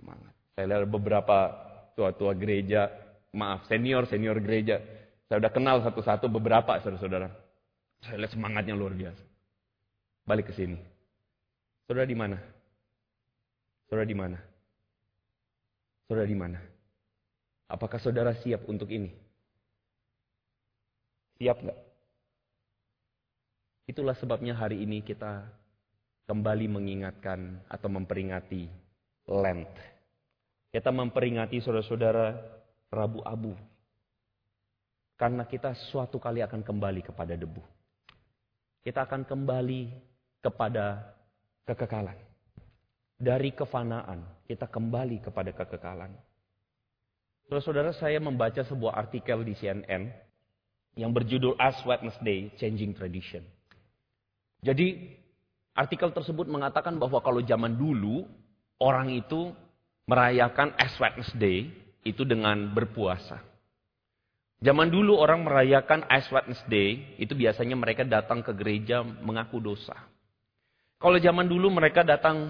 [0.00, 0.32] Semangat.
[0.56, 1.52] Saya lihat beberapa
[1.96, 2.88] tua-tua gereja,
[3.32, 4.80] maaf, senior-senior gereja.
[5.28, 7.28] Saya udah kenal satu-satu beberapa, saudara-saudara.
[8.04, 9.24] Saya lihat semangatnya luar biasa.
[10.24, 10.76] Balik ke sini.
[11.84, 12.36] Saudara di mana?
[13.88, 14.38] Saudara di mana?
[16.08, 16.60] Saudara di mana?
[17.68, 19.23] Apakah saudara siap untuk ini?
[21.38, 21.80] Siap nggak?
[23.90, 25.44] Itulah sebabnya hari ini kita
[26.24, 28.68] kembali mengingatkan atau memperingati
[29.28, 29.72] Lent.
[30.72, 32.34] Kita memperingati saudara-saudara
[32.92, 33.52] Rabu Abu.
[35.14, 37.62] Karena kita suatu kali akan kembali kepada debu
[38.84, 39.88] kita akan kembali
[40.44, 41.16] kepada
[41.64, 42.20] kekekalan.
[43.16, 46.12] Dari kefanaan, kita kembali kepada kekekalan.
[47.48, 50.12] Saudara-saudara, saya membaca sebuah artikel di CNN
[50.94, 53.42] yang berjudul Ash Wednesday, Changing Tradition.
[54.62, 55.12] Jadi,
[55.74, 58.24] artikel tersebut mengatakan bahwa kalau zaman dulu,
[58.78, 59.50] orang itu
[60.06, 61.68] merayakan Ash Wednesday
[62.06, 63.42] itu dengan berpuasa.
[64.64, 69.98] Zaman dulu orang merayakan Ash Wednesday, itu biasanya mereka datang ke gereja mengaku dosa.
[71.02, 72.48] Kalau zaman dulu mereka datang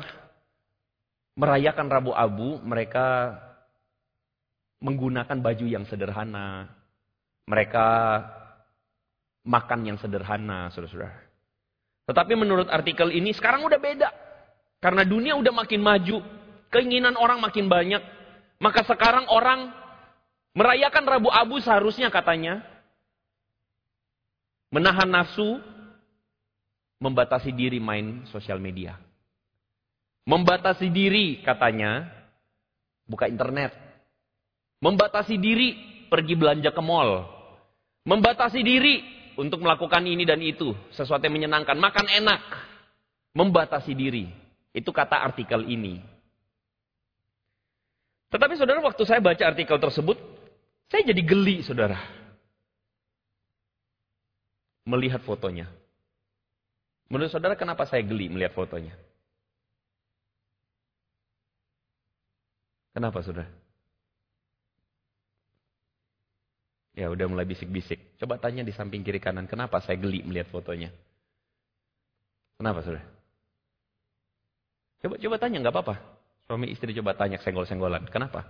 [1.35, 3.35] merayakan Rabu Abu, mereka
[4.79, 6.71] menggunakan baju yang sederhana.
[7.45, 7.87] Mereka
[9.45, 11.21] makan yang sederhana, saudara-saudara.
[12.09, 14.09] Tetapi menurut artikel ini sekarang udah beda.
[14.81, 16.21] Karena dunia udah makin maju,
[16.69, 18.01] keinginan orang makin banyak.
[18.61, 19.73] Maka sekarang orang
[20.55, 22.63] Merayakan Rabu Abu seharusnya katanya
[24.71, 25.59] menahan nafsu,
[27.03, 28.95] membatasi diri main sosial media.
[30.31, 32.07] Membatasi diri katanya
[33.11, 33.75] buka internet.
[34.79, 35.75] Membatasi diri
[36.07, 37.34] pergi belanja ke mall.
[38.05, 39.01] Membatasi diri
[39.41, 42.41] untuk melakukan ini dan itu, sesuatu yang menyenangkan, makan enak.
[43.33, 44.29] Membatasi diri.
[44.77, 46.05] Itu kata artikel ini.
[48.29, 50.21] Tetapi saudara waktu saya baca artikel tersebut,
[50.93, 51.97] saya jadi geli, saudara.
[54.85, 55.71] Melihat fotonya.
[57.09, 58.93] Menurut saudara kenapa saya geli melihat fotonya?
[62.93, 63.64] Kenapa saudara?
[66.95, 68.19] Ya udah mulai bisik-bisik.
[68.23, 70.95] Coba tanya di samping kiri kanan, kenapa saya geli melihat fotonya?
[72.55, 73.03] Kenapa saudara?
[75.03, 75.95] Coba coba tanya, nggak apa-apa.
[76.47, 78.07] Suami istri coba tanya senggol-senggolan.
[78.09, 78.47] Kenapa?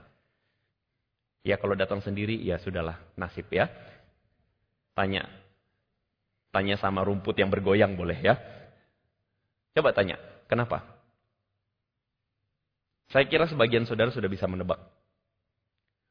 [1.45, 3.69] Ya kalau datang sendiri ya sudahlah nasib ya.
[4.93, 5.25] Tanya.
[6.53, 8.37] Tanya sama rumput yang bergoyang boleh ya.
[9.75, 10.87] Coba tanya, kenapa?
[13.11, 14.79] Saya kira sebagian saudara sudah bisa menebak.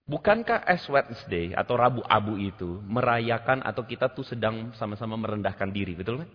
[0.03, 5.95] Bukankah Ash Wednesday atau Rabu Abu itu merayakan atau kita tuh sedang sama-sama merendahkan diri,
[5.95, 6.29] betul kan?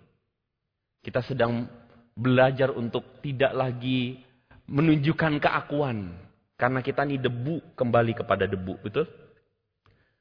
[1.04, 1.68] Kita sedang
[2.16, 4.24] belajar untuk tidak lagi
[4.64, 6.16] menunjukkan keakuan,
[6.56, 9.04] karena kita ini debu kembali kepada debu, betul?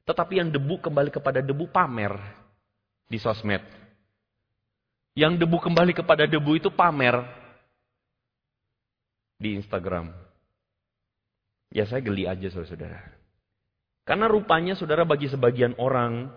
[0.03, 2.19] Tetapi yang debu kembali kepada debu pamer
[3.07, 3.63] di sosmed.
[5.15, 7.25] Yang debu kembali kepada debu itu pamer
[9.39, 10.13] di Instagram.
[11.73, 13.16] Ya saya geli aja saudara-saudara.
[14.07, 16.31] Karena rupanya saudara bagi sebagian orang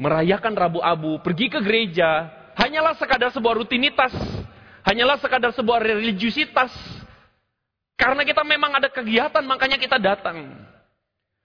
[0.00, 4.16] merayakan Rabu Abu, pergi ke gereja, hanyalah sekadar sebuah rutinitas,
[4.88, 6.72] hanyalah sekadar sebuah religiusitas,
[7.98, 10.56] karena kita memang ada kegiatan, makanya kita datang.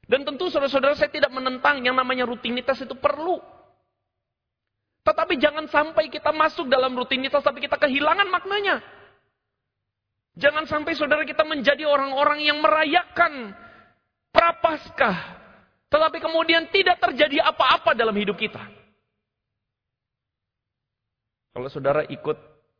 [0.05, 3.41] Dan tentu saudara-saudara saya tidak menentang yang namanya rutinitas itu perlu.
[5.03, 8.79] Tetapi jangan sampai kita masuk dalam rutinitas tapi kita kehilangan maknanya.
[10.39, 13.51] Jangan sampai saudara kita menjadi orang-orang yang merayakan
[14.33, 15.39] prapaskah.
[15.93, 18.59] Tetapi kemudian tidak terjadi apa-apa dalam hidup kita.
[21.53, 22.37] Kalau saudara ikut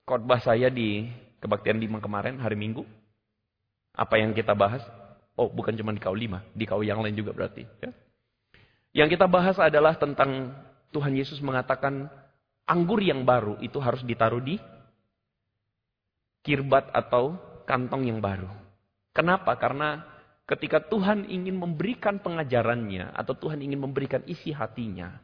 [0.10, 1.06] khotbah saya di
[1.38, 2.82] kebaktian lima kemarin hari Minggu,
[3.94, 4.82] apa yang kita bahas?
[5.38, 7.70] Oh, bukan cuma di kau lima, di kau yang lain juga berarti.
[7.86, 7.94] Ya.
[9.06, 10.54] Yang kita bahas adalah tentang
[10.90, 12.10] Tuhan Yesus mengatakan
[12.66, 14.58] anggur yang baru itu harus ditaruh di
[16.46, 18.50] kirbat atau kantong yang baru.
[19.14, 19.58] Kenapa?
[19.58, 20.02] Karena
[20.48, 25.20] ketika Tuhan ingin memberikan pengajarannya atau Tuhan ingin memberikan isi hatinya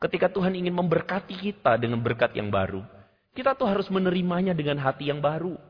[0.00, 2.80] Ketika Tuhan ingin memberkati kita dengan berkat yang baru,
[3.36, 5.60] kita tuh harus menerimanya dengan hati yang baru.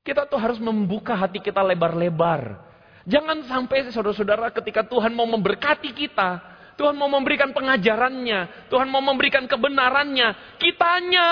[0.00, 2.64] Kita tuh harus membuka hati kita lebar-lebar.
[3.04, 6.40] Jangan sampai saudara-saudara ketika Tuhan mau memberkati kita,
[6.80, 11.30] Tuhan mau memberikan pengajarannya, Tuhan mau memberikan kebenarannya, kitanya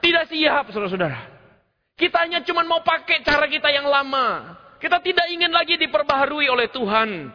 [0.00, 1.28] tidak siap saudara-saudara.
[1.92, 4.56] Kitanya cuma mau pakai cara kita yang lama.
[4.78, 7.34] Kita tidak ingin lagi diperbaharui oleh Tuhan.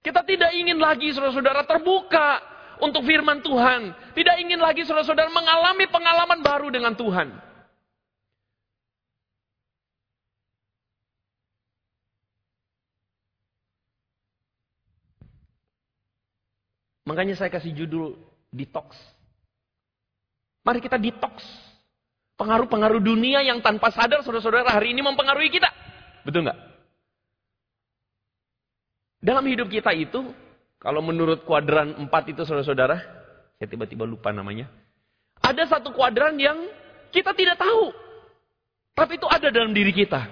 [0.00, 2.40] Kita tidak ingin lagi saudara-saudara terbuka
[2.80, 3.92] untuk firman Tuhan.
[4.16, 7.28] Tidak ingin lagi saudara-saudara mengalami pengalaman baru dengan Tuhan.
[17.06, 18.18] Makanya saya kasih judul
[18.50, 18.98] detox.
[20.66, 21.38] Mari kita detox.
[22.34, 25.70] Pengaruh-pengaruh dunia yang tanpa sadar saudara-saudara hari ini mempengaruhi kita.
[26.26, 26.58] Betul nggak?
[29.22, 30.34] Dalam hidup kita itu
[30.82, 32.98] kalau menurut kuadran 4 itu saudara-saudara,
[33.56, 34.66] saya tiba-tiba lupa namanya.
[35.38, 36.66] Ada satu kuadran yang
[37.14, 37.94] kita tidak tahu.
[38.96, 40.26] Tapi itu ada dalam diri kita.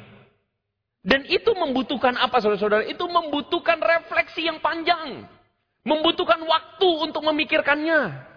[1.04, 2.88] Dan itu membutuhkan apa saudara-saudara?
[2.88, 5.28] Itu membutuhkan refleksi yang panjang.
[5.84, 8.32] Membutuhkan waktu untuk memikirkannya.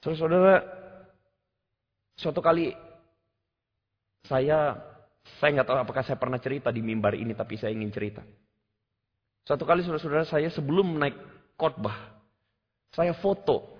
[0.00, 0.66] Saudara-saudara,
[2.16, 2.74] suatu kali
[4.26, 4.78] saya
[5.38, 8.22] saya nggak tahu apakah saya pernah cerita di mimbar ini, tapi saya ingin cerita.
[9.42, 11.18] Suatu kali saudara-saudara saya sebelum naik
[11.58, 12.14] khotbah,
[12.94, 13.70] saya foto.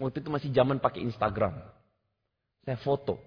[0.00, 1.52] Waktu itu masih zaman pakai Instagram.
[2.64, 3.20] Saya foto.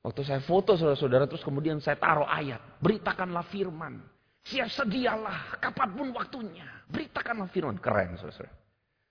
[0.00, 2.62] Waktu saya foto saudara-saudara, terus kemudian saya taruh ayat.
[2.80, 4.00] Beritakanlah firman.
[4.40, 6.64] Siap sedialah kapan pun waktunya.
[6.88, 7.76] Beritakanlah firman.
[7.76, 8.54] Keren saudara-saudara.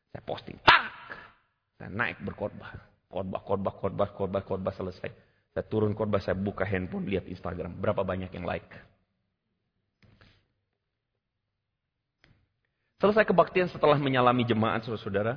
[0.09, 0.57] Saya posting.
[0.65, 1.13] Tak!
[1.77, 2.73] Saya naik berkhotbah.
[3.09, 5.28] Khotbah, khotbah, khotbah, khotbah, khotbah selesai.
[5.59, 7.75] Saya turun khotbah, saya buka handphone, lihat Instagram.
[7.75, 8.71] Berapa banyak yang like.
[13.03, 15.35] Selesai kebaktian setelah menyalami jemaat, saudara-saudara.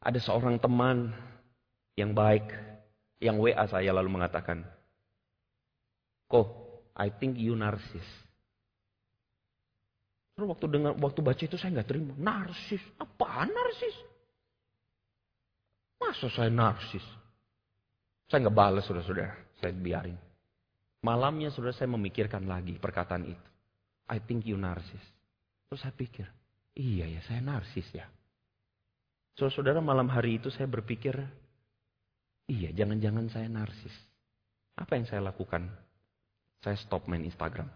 [0.00, 1.12] Ada seorang teman
[2.00, 2.48] yang baik,
[3.20, 4.64] yang WA saya lalu mengatakan,
[6.24, 6.48] Kok,
[6.96, 8.08] I think you narsis.
[10.32, 12.16] Terus waktu dengar, waktu baca itu saya nggak terima.
[12.16, 12.80] Narsis?
[12.96, 13.96] Apa narsis?
[16.00, 17.19] Masa saya narsis?
[18.30, 19.34] Saya nggak balas saudara-saudara.
[19.58, 20.14] Saya biarin.
[21.02, 23.48] Malamnya saudara saya memikirkan lagi perkataan itu.
[24.06, 25.02] I think you narsis.
[25.66, 26.26] Terus saya pikir,
[26.78, 28.06] iya ya saya narsis ya.
[29.34, 31.14] Saudara-saudara malam hari itu saya berpikir,
[32.46, 33.94] iya jangan-jangan saya narsis.
[34.78, 35.66] Apa yang saya lakukan?
[36.62, 37.66] Saya stop main Instagram.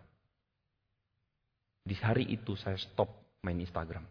[1.85, 4.05] Di hari itu saya stop main Instagram.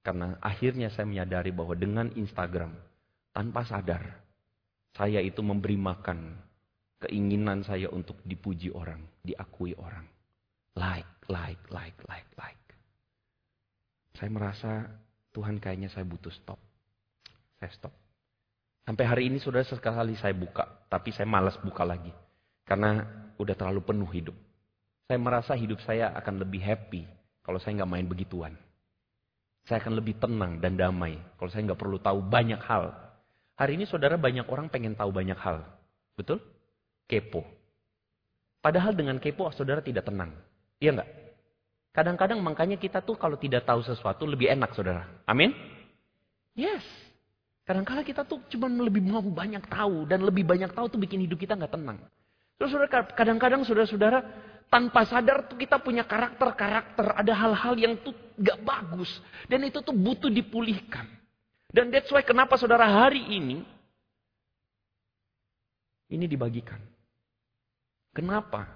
[0.00, 2.72] Karena akhirnya saya menyadari bahwa dengan Instagram,
[3.32, 4.29] tanpa sadar,
[4.94, 6.34] saya itu memberi makan
[7.00, 10.04] keinginan saya untuk dipuji orang, diakui orang.
[10.76, 12.64] Like, like, like, like, like.
[14.14, 14.86] Saya merasa
[15.32, 16.60] Tuhan kayaknya saya butuh stop.
[17.58, 17.94] Saya stop.
[18.84, 22.10] Sampai hari ini sudah sekali saya buka, tapi saya malas buka lagi.
[22.66, 23.02] Karena
[23.38, 24.36] udah terlalu penuh hidup.
[25.10, 27.02] Saya merasa hidup saya akan lebih happy
[27.42, 28.54] kalau saya nggak main begituan.
[29.66, 32.94] Saya akan lebih tenang dan damai kalau saya nggak perlu tahu banyak hal
[33.60, 35.60] Hari ini saudara banyak orang pengen tahu banyak hal.
[36.16, 36.40] Betul?
[37.04, 37.44] Kepo.
[38.64, 40.32] Padahal dengan kepo saudara tidak tenang.
[40.80, 41.10] Iya enggak?
[41.92, 45.04] Kadang-kadang makanya kita tuh kalau tidak tahu sesuatu lebih enak saudara.
[45.28, 45.52] Amin?
[46.56, 46.80] Yes.
[47.68, 50.08] Kadang-kadang kita tuh cuma lebih mau banyak tahu.
[50.08, 52.00] Dan lebih banyak tahu tuh bikin hidup kita nggak tenang.
[52.56, 54.24] Terus saudara kadang-kadang saudara-saudara
[54.72, 57.12] tanpa sadar tuh kita punya karakter-karakter.
[57.12, 59.20] Ada hal-hal yang tuh gak bagus.
[59.52, 61.19] Dan itu tuh butuh dipulihkan.
[61.70, 63.62] Dan that's why kenapa saudara hari ini
[66.10, 66.82] ini dibagikan.
[68.10, 68.66] Kenapa?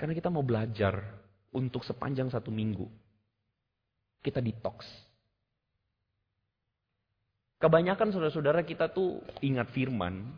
[0.00, 0.98] Karena kita mau belajar
[1.52, 2.88] untuk sepanjang satu minggu.
[4.24, 4.88] Kita detox.
[7.60, 10.34] Kebanyakan saudara-saudara kita tuh ingat firman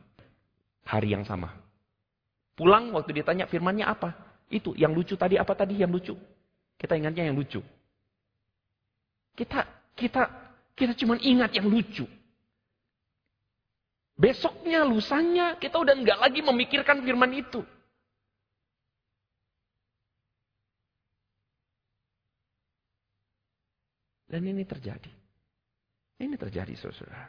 [0.84, 1.56] hari yang sama.
[2.52, 4.12] Pulang waktu ditanya firmannya apa?
[4.52, 6.12] Itu yang lucu tadi apa tadi yang lucu?
[6.76, 7.64] Kita ingatnya yang lucu.
[9.34, 9.66] Kita
[9.98, 10.22] kita
[10.74, 12.06] kita cuma ingat yang lucu.
[14.14, 17.66] Besoknya, lusanya, kita udah nggak lagi memikirkan firman itu.
[24.30, 25.10] Dan ini terjadi.
[26.18, 27.26] Ini terjadi, saudara.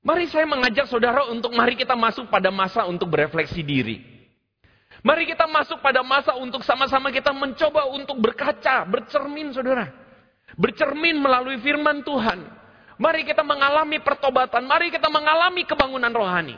[0.00, 4.00] Mari saya mengajak saudara untuk mari kita masuk pada masa untuk berefleksi diri.
[5.04, 10.05] Mari kita masuk pada masa untuk sama-sama kita mencoba untuk berkaca, bercermin, saudara.
[10.54, 12.46] Bercermin melalui firman Tuhan.
[12.96, 14.62] Mari kita mengalami pertobatan.
[14.62, 16.56] Mari kita mengalami kebangunan rohani.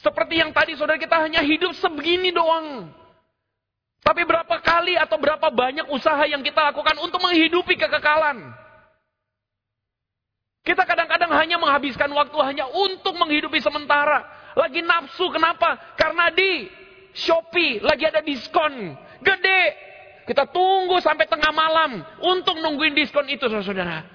[0.00, 2.88] Seperti yang tadi saudara kita hanya hidup sebegini doang.
[4.00, 8.56] Tapi berapa kali atau berapa banyak usaha yang kita lakukan untuk menghidupi kekekalan?
[10.64, 14.24] Kita kadang-kadang hanya menghabiskan waktu hanya untuk menghidupi sementara.
[14.56, 15.76] Lagi nafsu, kenapa?
[16.00, 16.68] Karena di
[17.12, 19.89] Shopee lagi ada diskon gede.
[20.30, 24.06] Kita tunggu sampai tengah malam untuk nungguin diskon itu, saudara-saudara.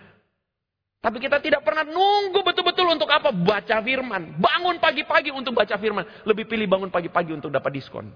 [1.04, 3.36] Tapi kita tidak pernah nunggu betul-betul untuk apa?
[3.36, 4.40] Baca firman.
[4.40, 6.08] Bangun pagi-pagi untuk baca firman.
[6.24, 8.16] Lebih pilih bangun pagi-pagi untuk dapat diskon.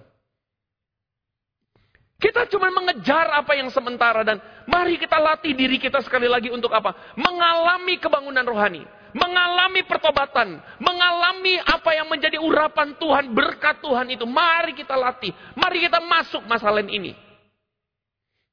[2.24, 6.72] Kita cuma mengejar apa yang sementara dan mari kita latih diri kita sekali lagi untuk
[6.72, 6.96] apa?
[7.20, 14.24] Mengalami kebangunan rohani, mengalami pertobatan, mengalami apa yang menjadi urapan Tuhan, berkat Tuhan itu.
[14.24, 17.29] Mari kita latih, mari kita masuk masalah ini.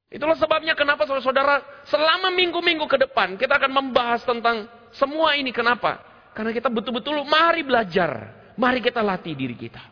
[0.07, 5.51] Itulah sebabnya kenapa saudara-saudara selama minggu-minggu ke depan kita akan membahas tentang semua ini.
[5.51, 5.99] Kenapa?
[6.31, 9.83] Karena kita betul-betul mari belajar, mari kita latih diri kita.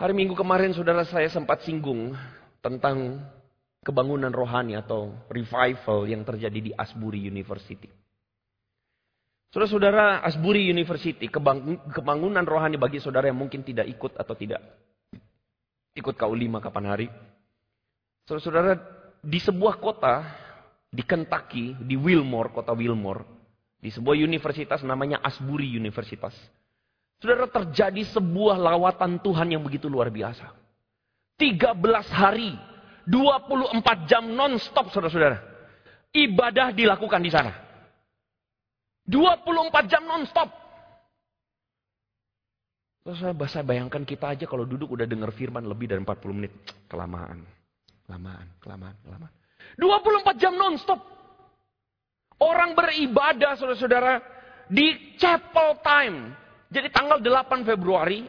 [0.00, 2.16] Hari Minggu kemarin saudara saya sempat singgung
[2.64, 3.20] tentang
[3.84, 7.84] kebangunan rohani atau revival yang terjadi di Asbury University.
[9.52, 11.28] Saudara-saudara, Asbury University,
[11.92, 14.62] kebangunan rohani bagi saudara yang mungkin tidak ikut atau tidak
[15.92, 17.06] ikut KU5 kapan hari.
[18.28, 18.72] Saudara-saudara,
[19.20, 20.24] di sebuah kota,
[20.90, 23.22] di Kentucky, di Wilmore, kota Wilmore,
[23.80, 26.36] di sebuah universitas namanya Asbury Universitas.
[27.20, 30.56] Saudara terjadi sebuah lawatan Tuhan yang begitu luar biasa.
[31.36, 31.76] 13
[32.12, 32.56] hari,
[33.08, 35.38] 24 jam non-stop saudara-saudara.
[36.12, 37.52] Ibadah dilakukan di sana.
[39.08, 40.48] 24 jam non-stop.
[43.00, 46.52] Terus saya bayangkan kita aja kalau duduk udah dengar firman lebih dari 40 menit.
[46.90, 47.42] Kelamaan,
[48.10, 49.32] kelamaan, kelamaan, kelamaan.
[49.78, 50.98] 24 jam non-stop.
[52.42, 54.18] Orang beribadah saudara-saudara
[54.66, 56.34] di chapel time.
[56.74, 58.26] Jadi tanggal 8 Februari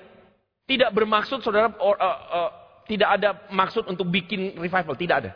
[0.69, 2.51] tidak bermaksud saudara uh, uh,
[2.85, 5.31] tidak ada maksud untuk bikin revival, tidak ada.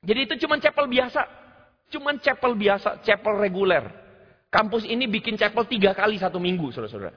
[0.00, 1.28] Jadi itu cuma chapel biasa.
[1.92, 3.84] Cuma chapel biasa, chapel reguler.
[4.48, 7.16] Kampus ini bikin chapel tiga kali satu minggu, saudara-saudara.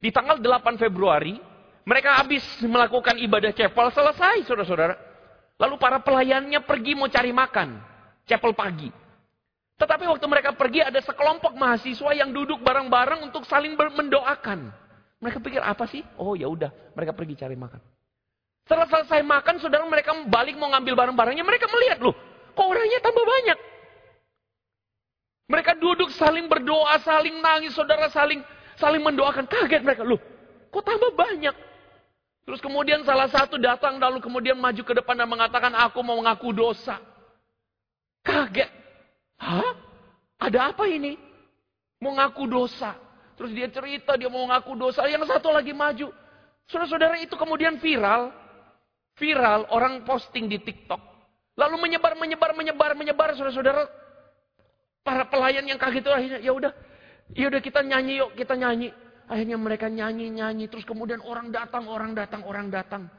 [0.00, 1.36] Di tanggal 8 Februari,
[1.84, 5.05] mereka habis melakukan ibadah chapel, selesai, saudara-saudara.
[5.56, 7.80] Lalu para pelayannya pergi mau cari makan.
[8.28, 8.90] Chapel pagi.
[9.76, 14.72] Tetapi waktu mereka pergi ada sekelompok mahasiswa yang duduk bareng-bareng untuk saling mendoakan.
[15.20, 16.00] Mereka pikir apa sih?
[16.16, 17.80] Oh ya udah, mereka pergi cari makan.
[18.66, 22.16] Setelah selesai makan, saudara mereka balik mau ngambil barang-barangnya, mereka melihat loh,
[22.50, 23.58] kok orangnya tambah banyak.
[25.46, 28.42] Mereka duduk saling berdoa, saling nangis, saudara saling
[28.74, 29.46] saling mendoakan.
[29.46, 30.18] Kaget mereka, loh,
[30.74, 31.54] kok tambah banyak?
[32.46, 36.54] Terus kemudian salah satu datang lalu kemudian maju ke depan dan mengatakan, aku mau mengaku
[36.54, 37.02] dosa.
[38.22, 38.70] Kaget.
[39.42, 39.74] Hah?
[40.38, 41.18] Ada apa ini?
[41.98, 42.94] Mau ngaku dosa.
[43.34, 45.10] Terus dia cerita dia mau ngaku dosa.
[45.10, 46.14] Yang satu lagi maju.
[46.70, 48.30] Saudara-saudara itu kemudian viral.
[49.18, 51.02] Viral orang posting di TikTok.
[51.58, 53.28] Lalu menyebar, menyebar, menyebar, menyebar.
[53.34, 53.90] Saudara-saudara
[55.02, 56.72] para pelayan yang kaget itu akhirnya ya udah.
[57.34, 58.94] Ya udah kita nyanyi yuk, kita nyanyi.
[59.26, 60.70] Akhirnya mereka nyanyi, nyanyi.
[60.70, 63.10] Terus kemudian orang datang, orang datang, orang datang.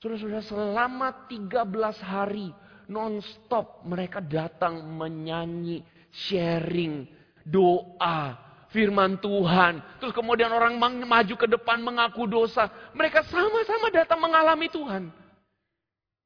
[0.00, 2.50] Saudara-saudara selama 13 hari
[2.90, 7.06] non-stop mereka datang menyanyi, sharing,
[7.46, 8.34] doa,
[8.72, 9.78] firman Tuhan.
[10.00, 12.66] Terus kemudian orang maju ke depan mengaku dosa.
[12.96, 15.12] Mereka sama-sama datang mengalami Tuhan.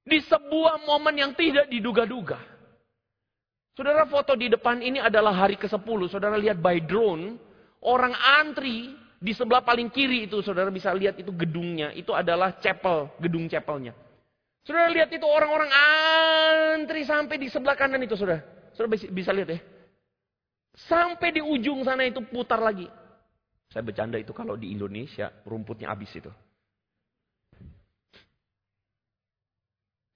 [0.07, 2.39] Di sebuah momen yang tidak diduga-duga.
[3.77, 6.09] Saudara foto di depan ini adalah hari ke-10.
[6.09, 7.37] Saudara lihat by drone.
[7.83, 10.41] Orang antri di sebelah paling kiri itu.
[10.45, 11.93] Saudara bisa lihat itu gedungnya.
[11.97, 13.97] Itu adalah chapel, gedung chapelnya.
[14.67, 18.43] Saudara lihat itu orang-orang antri sampai di sebelah kanan itu, saudara.
[18.75, 19.61] Saudara bisa lihat ya.
[20.77, 22.85] Sampai di ujung sana itu putar lagi.
[23.73, 26.29] Saya bercanda itu kalau di Indonesia rumputnya habis itu.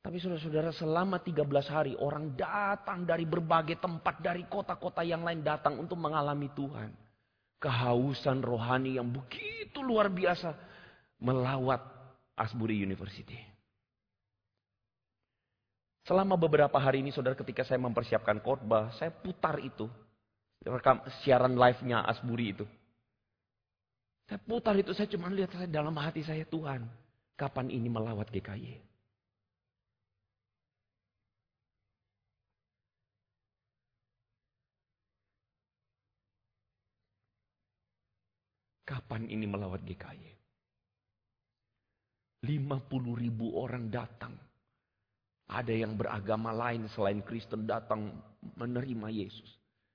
[0.01, 5.77] Tapi saudara-saudara selama 13 hari orang datang dari berbagai tempat dari kota-kota yang lain datang
[5.77, 7.10] untuk mengalami Tuhan.
[7.61, 10.57] Kehausan rohani yang begitu luar biasa
[11.21, 11.85] melawat
[12.33, 13.37] Asbury University.
[16.09, 19.87] Selama beberapa hari ini saudara ketika saya mempersiapkan khotbah, saya putar itu.
[20.61, 22.67] Rekam siaran live-nya Asburi itu.
[24.29, 26.85] Saya putar itu, saya cuma lihat saya dalam hati saya, Tuhan,
[27.39, 28.89] kapan ini melawat GKY?
[38.91, 40.34] Kapan ini melawat GKY?
[42.43, 44.34] 50 ribu orang datang
[45.47, 48.11] ada yang beragama lain selain Kristen datang
[48.59, 49.47] menerima Yesus.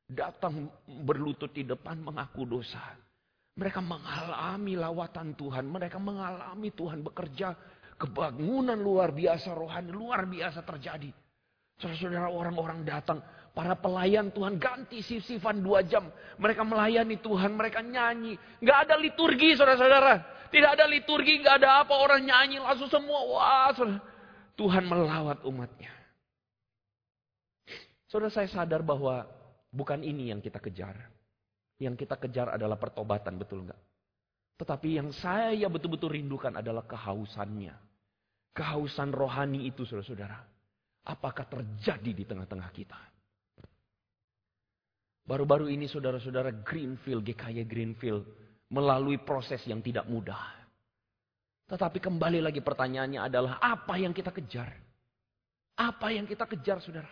[0.08, 0.72] Datang
[1.04, 2.96] berlutut di depan mengaku dosa.
[3.60, 5.66] Mereka mengalami lawatan Tuhan.
[5.68, 7.56] Mereka mengalami Tuhan bekerja
[7.96, 11.08] Kebangunan luar biasa rohani, luar biasa terjadi.
[11.80, 13.24] Saudara-saudara orang-orang datang.
[13.56, 16.12] Para pelayan Tuhan ganti sif-sifan dua jam.
[16.36, 18.36] Mereka melayani Tuhan, mereka nyanyi.
[18.60, 20.20] Gak ada liturgi saudara-saudara.
[20.52, 21.96] Tidak ada liturgi, gak ada apa.
[21.96, 23.24] Orang nyanyi langsung semua.
[23.24, 24.04] Wah, saudara.
[24.60, 25.96] Tuhan melawat umatnya.
[28.12, 29.24] Saudara saya sadar bahwa
[29.72, 30.96] bukan ini yang kita kejar.
[31.80, 33.80] Yang kita kejar adalah pertobatan, betul nggak?
[34.60, 37.76] Tetapi yang saya betul-betul rindukan adalah kehausannya.
[38.52, 40.40] Kehausan rohani itu saudara-saudara.
[41.08, 43.15] Apakah terjadi di tengah-tengah kita?
[45.26, 48.26] Baru-baru ini saudara-saudara Greenfield, GKY Greenfield.
[48.70, 50.42] Melalui proses yang tidak mudah.
[51.66, 54.70] Tetapi kembali lagi pertanyaannya adalah apa yang kita kejar?
[55.74, 57.10] Apa yang kita kejar saudara?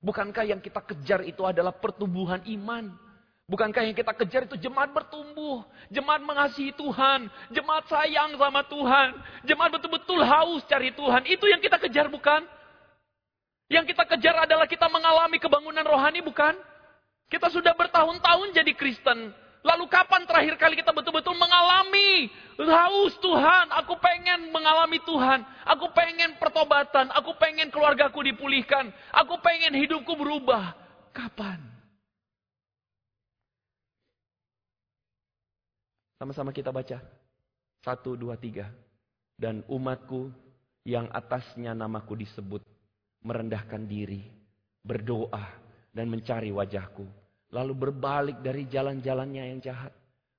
[0.00, 2.92] Bukankah yang kita kejar itu adalah pertumbuhan iman?
[3.46, 5.60] Bukankah yang kita kejar itu jemaat bertumbuh,
[5.92, 9.08] jemaat mengasihi Tuhan, jemaat sayang sama Tuhan,
[9.44, 11.28] jemaat betul-betul haus cari Tuhan.
[11.28, 12.48] Itu yang kita kejar bukan?
[13.68, 16.56] Yang kita kejar adalah kita mengalami kebangunan rohani bukan?
[17.32, 19.32] Kita sudah bertahun-tahun jadi Kristen.
[19.64, 22.28] Lalu kapan terakhir kali kita betul-betul mengalami
[22.60, 23.72] haus Tuhan?
[23.80, 25.40] Aku pengen mengalami Tuhan.
[25.64, 27.08] Aku pengen pertobatan.
[27.16, 28.92] Aku pengen keluargaku dipulihkan.
[29.16, 30.76] Aku pengen hidupku berubah.
[31.16, 31.56] Kapan?
[36.20, 37.00] Sama-sama kita baca.
[37.80, 38.68] Satu, dua, tiga.
[39.40, 40.28] Dan umatku
[40.84, 42.60] yang atasnya namaku disebut.
[43.24, 44.20] Merendahkan diri.
[44.84, 45.64] Berdoa.
[45.96, 47.21] Dan mencari wajahku
[47.52, 49.92] lalu berbalik dari jalan-jalannya yang jahat,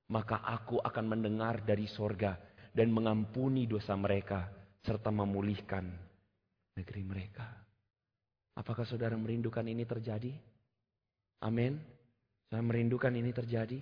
[0.10, 2.36] maka aku akan mendengar dari sorga
[2.74, 4.50] dan mengampuni dosa mereka
[4.82, 5.86] serta memulihkan
[6.74, 7.46] negeri mereka.
[8.58, 10.34] Apakah saudara merindukan ini terjadi?
[11.46, 11.78] Amin.
[12.50, 13.82] Saya merindukan ini terjadi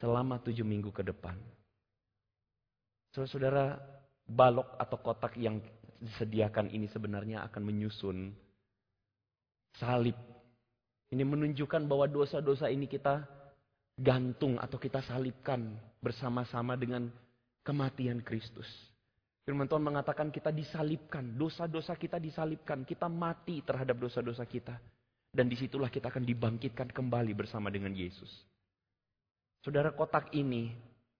[0.00, 1.36] selama tujuh minggu ke depan.
[3.12, 3.76] Saudara-saudara,
[4.28, 5.60] balok atau kotak yang
[6.00, 8.32] disediakan ini sebenarnya akan menyusun
[9.76, 10.16] salib
[11.12, 13.20] ini menunjukkan bahwa dosa-dosa ini kita
[14.00, 17.12] gantung atau kita salibkan bersama-sama dengan
[17.60, 18.66] kematian Kristus.
[19.44, 24.78] Firman Tuhan mengatakan kita disalibkan, dosa-dosa kita disalibkan, kita mati terhadap dosa-dosa kita.
[25.32, 28.28] Dan di situlah kita akan dibangkitkan kembali bersama dengan Yesus.
[29.60, 30.72] Saudara kotak ini,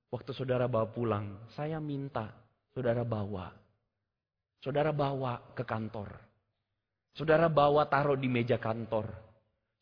[0.09, 2.33] waktu saudara bawa pulang, saya minta
[2.73, 3.53] saudara bawa.
[4.63, 6.17] Saudara bawa ke kantor.
[7.13, 9.32] Saudara bawa taruh di meja kantor.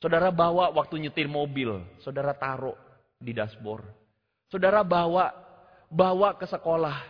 [0.01, 2.76] Saudara bawa waktu nyetir mobil, saudara taruh
[3.20, 3.84] di dashboard.
[4.48, 5.28] Saudara bawa
[5.92, 7.05] bawa ke sekolah,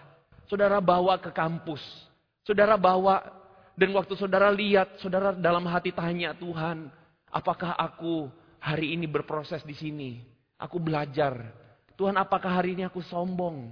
[0.51, 1.81] saudara bawa ke kampus.
[2.43, 3.23] Saudara bawa
[3.79, 6.91] dan waktu saudara lihat, saudara dalam hati tanya Tuhan,
[7.31, 8.27] apakah aku
[8.59, 10.21] hari ini berproses di sini?
[10.59, 11.47] Aku belajar.
[11.95, 13.71] Tuhan, apakah hari ini aku sombong?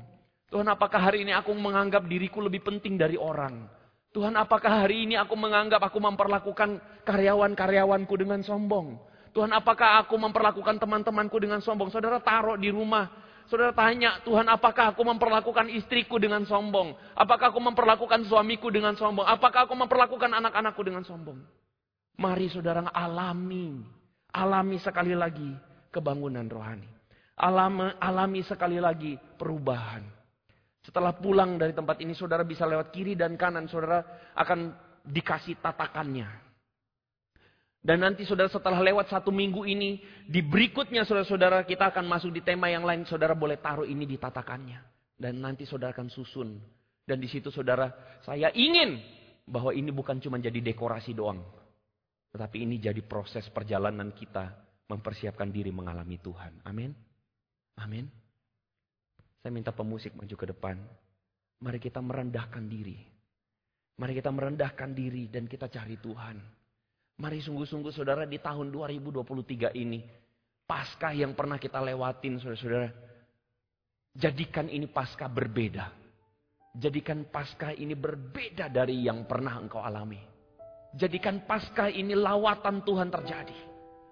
[0.49, 3.69] Tuhan, apakah hari ini aku menganggap diriku lebih penting dari orang?
[4.17, 8.97] Tuhan, apakah hari ini aku menganggap aku memperlakukan karyawan-karyawanku dengan sombong?
[9.37, 11.93] Tuhan, apakah aku memperlakukan teman-temanku dengan sombong?
[11.93, 13.07] Saudara taruh di rumah.
[13.49, 16.97] Saudara tanya, Tuhan, apakah aku memperlakukan istriku dengan sombong?
[17.17, 19.25] Apakah aku memperlakukan suamiku dengan sombong?
[19.25, 21.41] Apakah aku memperlakukan anak-anakku dengan sombong?
[22.19, 23.79] Mari saudara alami,
[24.35, 25.49] alami sekali lagi
[25.89, 26.89] kebangunan rohani.
[27.39, 30.18] Alami, alami sekali lagi perubahan.
[30.89, 34.01] Setelah pulang dari tempat ini, saudara bisa lewat kiri dan kanan, saudara
[34.33, 34.73] akan
[35.05, 36.49] dikasih tatakannya.
[37.79, 42.41] Dan nanti saudara setelah lewat satu minggu ini, di berikutnya saudara-saudara kita akan masuk di
[42.41, 43.05] tema yang lain.
[43.05, 44.81] Saudara boleh taruh ini di tatakannya.
[45.13, 46.57] Dan nanti saudara akan susun.
[47.05, 47.93] Dan di situ saudara,
[48.25, 48.97] saya ingin
[49.45, 51.45] bahwa ini bukan cuma jadi dekorasi doang.
[52.33, 54.53] Tetapi ini jadi proses perjalanan kita
[54.89, 56.65] mempersiapkan diri mengalami Tuhan.
[56.65, 56.93] Amin.
[57.77, 58.09] Amin.
[59.39, 60.77] Saya minta pemusik maju ke depan.
[61.63, 62.99] Mari kita merendahkan diri.
[63.99, 66.39] Mari kita merendahkan diri dan kita cari Tuhan.
[67.19, 70.07] Mari sungguh-sungguh saudara di tahun 2023 ini.
[70.63, 72.91] Paskah yang pernah kita lewatin saudara-saudara.
[74.15, 75.91] Jadikan ini paskah berbeda.
[76.79, 80.23] Jadikan paskah ini berbeda dari yang pernah engkau alami.
[80.95, 83.59] Jadikan paskah ini lawatan Tuhan terjadi.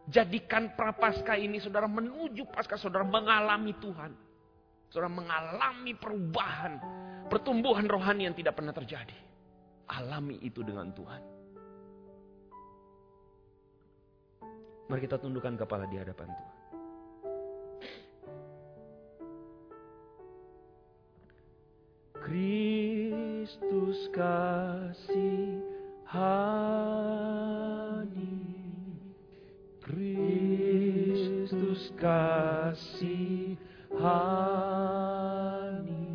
[0.07, 4.26] Jadikan prapaskah ini saudara menuju paskah saudara mengalami Tuhan.
[4.91, 6.79] Saudara mengalami perubahan.
[7.27, 9.19] Pertumbuhan rohani yang tidak pernah terjadi.
[9.91, 11.23] Alami itu dengan Tuhan.
[14.87, 16.55] Mari kita tundukkan kepala di hadapan Tuhan.
[22.27, 25.63] Kristus kasih
[26.11, 28.43] hani
[29.79, 33.55] Kristus kasih
[34.07, 36.07] rohani.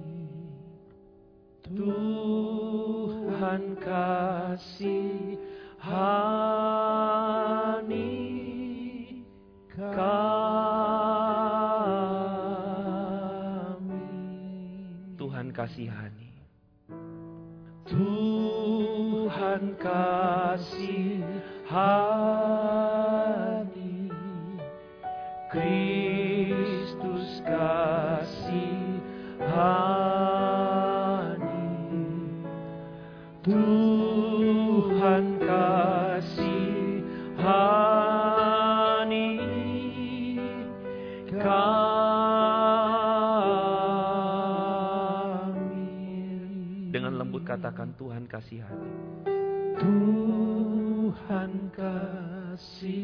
[1.62, 5.38] Tuhan kasih
[5.80, 8.12] hani
[9.68, 10.00] kami.
[15.20, 16.32] Tuhan kasihani
[17.92, 21.01] Tuhan kasih
[48.02, 48.90] Tuhan kasihani.
[49.78, 53.01] Tuhan kasihani.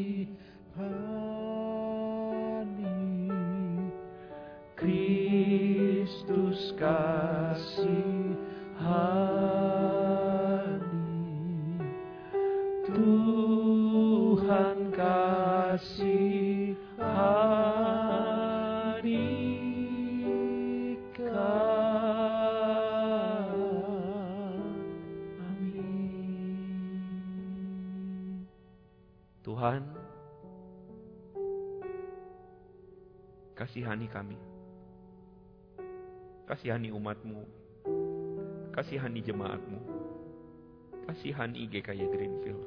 [41.37, 42.65] Kasihani GKY Greenfield.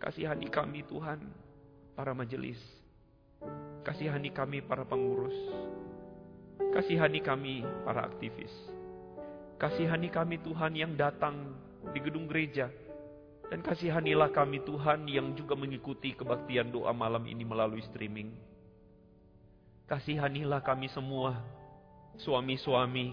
[0.00, 1.20] Kasihani kami Tuhan,
[1.92, 2.56] para majelis.
[3.84, 5.36] Kasihani kami para pengurus.
[6.72, 8.48] Kasihani kami para aktivis.
[9.60, 11.52] Kasihani kami Tuhan yang datang
[11.92, 12.72] di gedung gereja.
[13.52, 18.32] Dan kasihanilah kami Tuhan yang juga mengikuti kebaktian doa malam ini melalui streaming.
[19.84, 21.36] Kasihanilah kami semua,
[22.24, 23.12] suami-suami.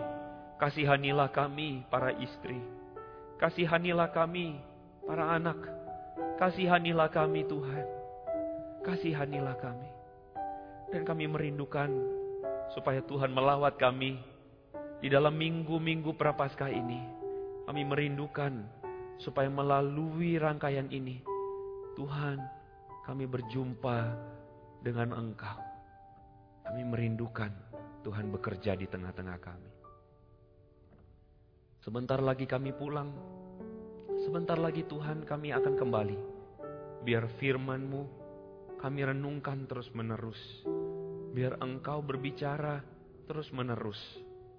[0.56, 2.78] Kasihanilah kami para istri.
[3.38, 4.58] Kasihanilah kami
[5.06, 5.62] para anak.
[6.42, 7.86] Kasihanilah kami Tuhan.
[8.82, 9.90] Kasihanilah kami.
[10.90, 11.90] Dan kami merindukan
[12.74, 14.18] supaya Tuhan melawat kami
[14.98, 17.02] di dalam minggu-minggu prapaskah ini.
[17.70, 18.66] Kami merindukan
[19.22, 21.22] supaya melalui rangkaian ini
[21.98, 22.38] Tuhan
[23.06, 23.98] kami berjumpa
[24.82, 25.60] dengan Engkau.
[26.66, 27.52] Kami merindukan
[28.02, 29.77] Tuhan bekerja di tengah-tengah kami.
[31.88, 33.16] Sebentar lagi kami pulang.
[34.28, 36.20] Sebentar lagi Tuhan kami akan kembali.
[37.08, 38.04] Biar firman-Mu
[38.76, 40.68] kami renungkan terus-menerus.
[41.32, 42.84] Biar Engkau berbicara
[43.24, 43.96] terus-menerus.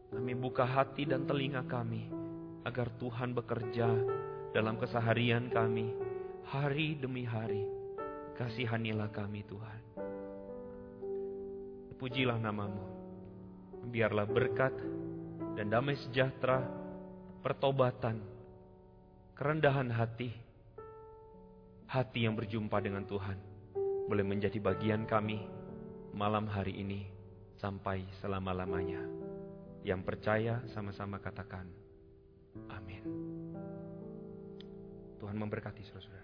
[0.08, 2.08] Kami buka hati dan telinga kami
[2.64, 3.92] agar Tuhan bekerja
[4.56, 5.92] dalam keseharian kami
[6.48, 7.60] hari demi hari.
[8.40, 9.80] Kasihanilah kami Tuhan.
[12.00, 12.88] Pujilah namamu.
[13.84, 14.72] Biarlah berkat
[15.60, 16.87] dan damai sejahtera,
[17.38, 18.18] pertobatan,
[19.38, 20.34] kerendahan hati,
[21.86, 23.38] hati yang berjumpa dengan Tuhan
[24.10, 25.46] boleh menjadi bagian kami
[26.16, 27.06] malam hari ini
[27.60, 29.02] sampai selama-lamanya.
[29.86, 31.70] Yang percaya sama-sama katakan
[32.74, 33.04] amin.
[35.22, 36.17] Tuhan memberkati saudara-saudara.